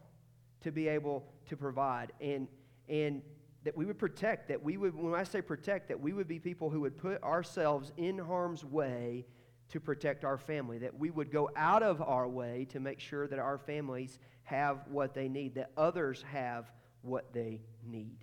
[0.63, 2.13] to be able to provide.
[2.21, 2.49] And,
[2.89, 3.23] and
[3.65, 6.39] that we would protect, that we would, when I say protect, that we would be
[6.39, 9.25] people who would put ourselves in harm's way
[9.71, 13.27] to protect our family, that we would go out of our way to make sure
[13.27, 16.71] that our families have what they need, that others have
[17.01, 18.19] what they need.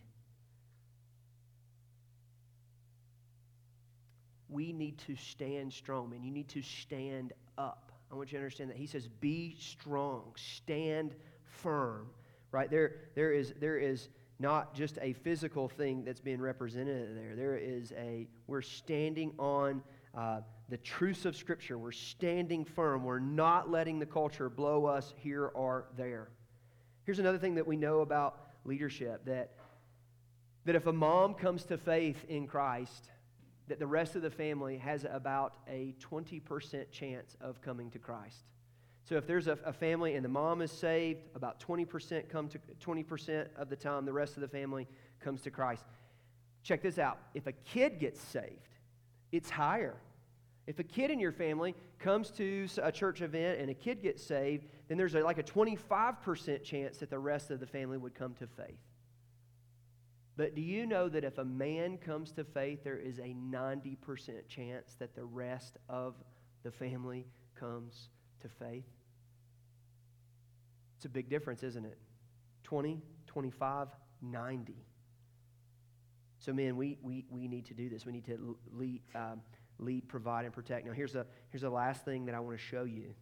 [4.48, 7.91] We need to stand strong, and you need to stand up.
[8.12, 8.78] I want you to understand that.
[8.78, 12.08] He says, Be strong, stand firm.
[12.52, 12.70] Right?
[12.70, 14.10] There, there, is, there is
[14.40, 17.36] not just a physical thing that's being represented there.
[17.36, 19.82] There is a, we're standing on
[20.14, 21.78] uh, the truths of Scripture.
[21.78, 23.06] We're standing firm.
[23.06, 26.30] We're not letting the culture blow us here or there.
[27.06, 29.52] Here's another thing that we know about leadership that,
[30.66, 33.10] that if a mom comes to faith in Christ,
[33.72, 38.44] that the rest of the family has about a 20% chance of coming to Christ.
[39.06, 42.60] So if there's a, a, family and the mom is saved, about 20% come to
[42.86, 44.90] 20% of the time the rest of the family
[45.22, 45.86] comes to Christ.
[46.64, 47.18] Check this out.
[47.34, 48.76] If a kid gets saved,
[49.32, 49.96] it's higher.
[50.68, 54.22] If a kid in your family comes to a church event and a kid gets
[54.22, 58.16] saved, then there's a, like a 25% chance that the rest of the family would
[58.16, 58.80] come to faith.
[60.42, 64.48] But do you know that if a man comes to faith, there is a 90%
[64.48, 66.16] chance that the rest of
[66.64, 68.88] the family comes to faith?
[70.96, 72.00] It's a big difference, isn't it?
[72.64, 73.90] 20, 25,
[74.24, 74.74] 90.
[76.40, 78.08] So, men, we, we, we need to do this.
[78.08, 79.42] We need to lead, um,
[79.78, 80.88] lead, provide, and protect.
[80.88, 83.14] Now, here's the, here's the last thing that I want to show you.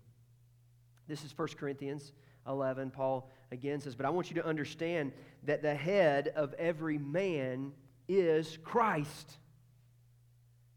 [1.05, 2.13] This is 1 Corinthians
[2.47, 2.91] 11.
[2.91, 5.11] Paul again says, But I want you to understand
[5.43, 7.71] that the head of every man
[8.07, 9.37] is Christ.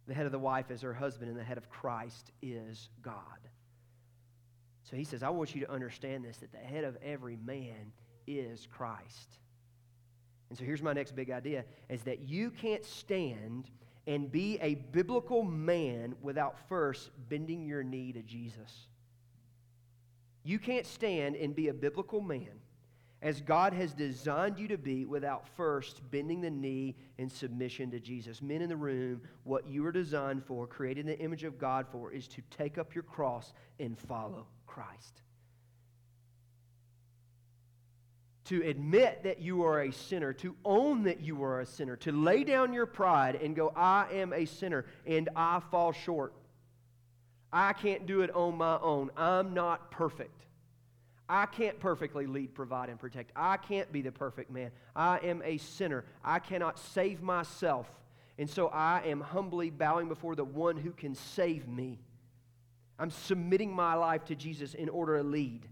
[0.06, 3.22] The head of the wife is her husband, and the head of Christ is God.
[4.84, 7.92] So he says, I want you to understand this that the head of every man
[8.26, 9.38] is Christ.
[10.50, 13.70] And so here's my next big idea is that you can't stand
[14.06, 18.88] and be a biblical man without first bending your knee to Jesus.
[20.44, 22.60] You can't stand and be a biblical man
[23.20, 28.00] as God has designed you to be without first bending the knee in submission to
[28.00, 28.42] Jesus.
[28.42, 31.86] Men in the room, what you were designed for, created in the image of God
[31.92, 35.22] for, is to take up your cross and follow Christ.
[38.44, 42.12] to admit that you are a sinner, to own that you are a sinner, to
[42.12, 46.34] lay down your pride and go, I am a sinner and I fall short.
[47.52, 49.10] I can't do it on my own.
[49.16, 50.46] I'm not perfect.
[51.28, 53.32] I can't perfectly lead, provide, and protect.
[53.36, 54.70] I can't be the perfect man.
[54.94, 56.04] I am a sinner.
[56.24, 57.88] I cannot save myself.
[58.38, 62.00] And so I am humbly bowing before the one who can save me.
[62.98, 65.66] I'm submitting my life to Jesus in order to lead.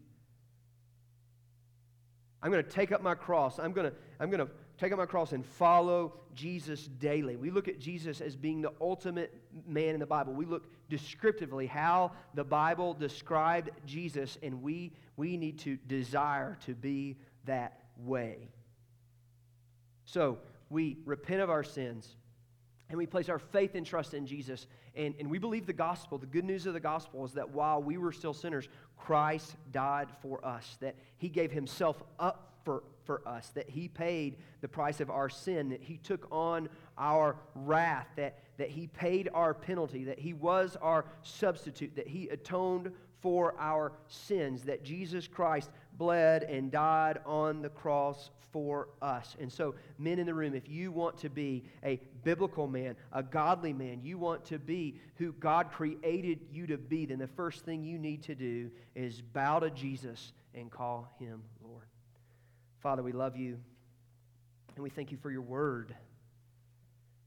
[2.43, 3.59] I'm going to take up my cross.
[3.59, 7.37] I'm going to, I'm going to take up my cross and follow Jesus daily.
[7.37, 9.35] We look at Jesus as being the ultimate
[9.67, 10.33] man in the Bible.
[10.33, 16.75] We look descriptively how the Bible described Jesus, and we, we need to desire to
[16.75, 18.49] be that way.
[20.07, 20.39] So
[20.71, 22.17] we repent of our sins
[22.89, 24.67] and we place our faith and trust in Jesus.
[24.97, 26.19] And, and we believe the gospel.
[26.19, 30.09] The good news of the gospel is that while we were still sinners, Christ died
[30.21, 35.01] for us, that he gave himself up for, for us, that he paid the price
[35.01, 40.05] of our sin, that he took on our wrath, that, that he paid our penalty,
[40.05, 46.43] that he was our substitute, that he atoned for our sins, that Jesus Christ bled
[46.45, 49.37] and died on the cross for us.
[49.39, 53.23] And so, men in the room, if you want to be a biblical man, a
[53.23, 57.65] godly man, you want to be who God created you to be, then the first
[57.65, 61.43] thing you need to do is bow to Jesus and call him.
[62.81, 63.59] Father, we love you
[64.75, 65.95] and we thank you for your word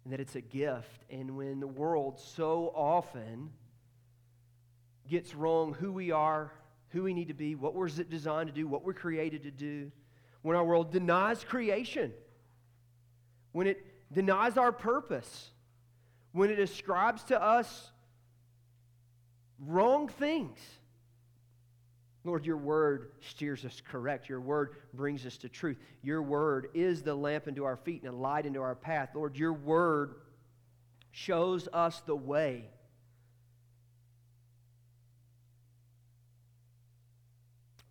[0.03, 1.05] and that it's a gift.
[1.11, 3.51] And when the world so often
[5.07, 6.51] gets wrong who we are,
[6.89, 9.91] who we need to be, what it designed to do, what we're created to do,
[10.41, 12.11] when our world denies creation,
[13.51, 15.51] when it denies our purpose,
[16.31, 17.91] when it ascribes to us
[19.59, 20.59] wrong things.
[22.25, 24.29] Lord, your word steers us correct.
[24.29, 25.77] Your word brings us to truth.
[26.01, 29.09] Your word is the lamp unto our feet and a light into our path.
[29.13, 30.15] Lord, your word
[31.11, 32.69] shows us the way.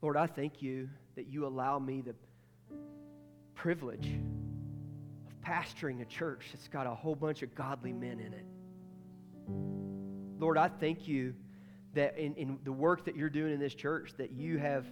[0.01, 2.15] Lord, I thank you that you allow me the
[3.55, 4.09] privilege
[5.27, 8.47] of pastoring a church that's got a whole bunch of godly men in it.
[10.41, 11.35] Lord, I thank you
[11.95, 14.87] that in, in the work that you're doing in this church, that you have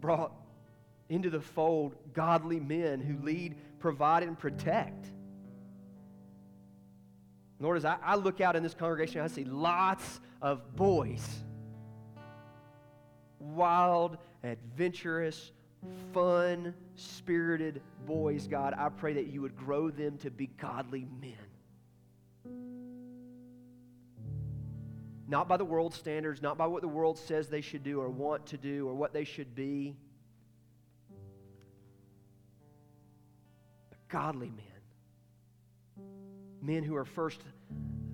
[0.00, 0.32] brought
[1.08, 5.06] into the fold godly men who lead, provide, and protect.
[7.60, 11.26] Lord, as I, I look out in this congregation, I see lots of boys.
[13.40, 15.52] Wild, adventurous,
[16.12, 18.74] fun, spirited boys, God.
[18.76, 21.34] I pray that you would grow them to be godly men.
[25.28, 28.08] Not by the world's standards, not by what the world says they should do or
[28.08, 29.94] want to do or what they should be.
[33.90, 36.06] But godly men.
[36.62, 37.42] Men who are first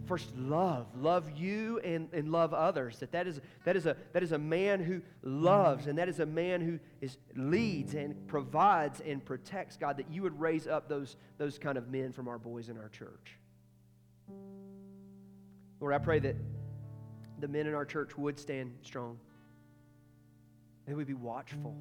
[0.07, 4.23] first love love you and, and love others that that is, that, is a, that
[4.23, 9.01] is a man who loves and that is a man who is leads and provides
[9.01, 12.37] and protects god that you would raise up those, those kind of men from our
[12.37, 13.39] boys in our church
[15.81, 16.37] lord i pray that
[17.39, 19.19] the men in our church would stand strong.
[20.87, 21.77] They would be watchful.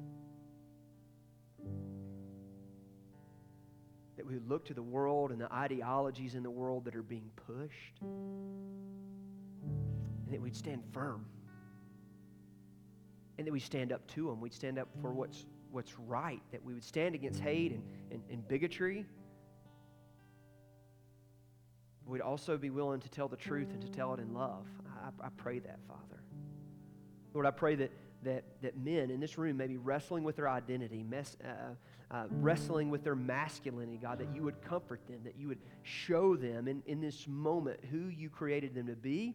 [4.16, 7.02] That we would look to the world and the ideologies in the world that are
[7.02, 8.00] being pushed.
[8.02, 8.50] And
[10.30, 11.26] that we'd stand firm.
[13.38, 14.40] And that we stand up to them.
[14.40, 16.40] We'd stand up for what's, what's right.
[16.52, 19.04] That we would stand against hate and, and, and bigotry.
[22.06, 24.66] We'd also be willing to tell the truth and to tell it in love.
[25.02, 26.22] I, I pray that, Father.
[27.32, 27.90] Lord, I pray that,
[28.22, 31.74] that, that men in this room may be wrestling with their identity, mess, uh,
[32.14, 36.36] uh, wrestling with their masculinity, God, that you would comfort them, that you would show
[36.36, 39.34] them in, in this moment who you created them to be,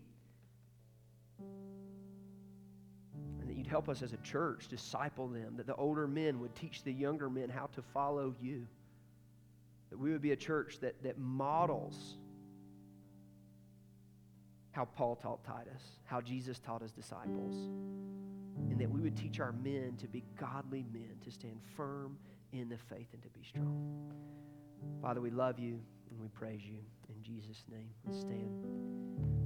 [3.40, 6.56] and that you'd help us as a church disciple them, that the older men would
[6.56, 8.68] teach the younger men how to follow you,
[9.90, 12.16] that we would be a church that, that models
[14.72, 17.56] how Paul taught Titus, how Jesus taught his disciples,
[18.70, 22.18] and that we would teach our men to be godly men, to stand firm
[22.52, 24.12] in the faith and to be strong.
[25.02, 25.80] Father, we love you
[26.12, 26.80] and we praise you.
[27.10, 29.39] In Jesus' name, let's stand.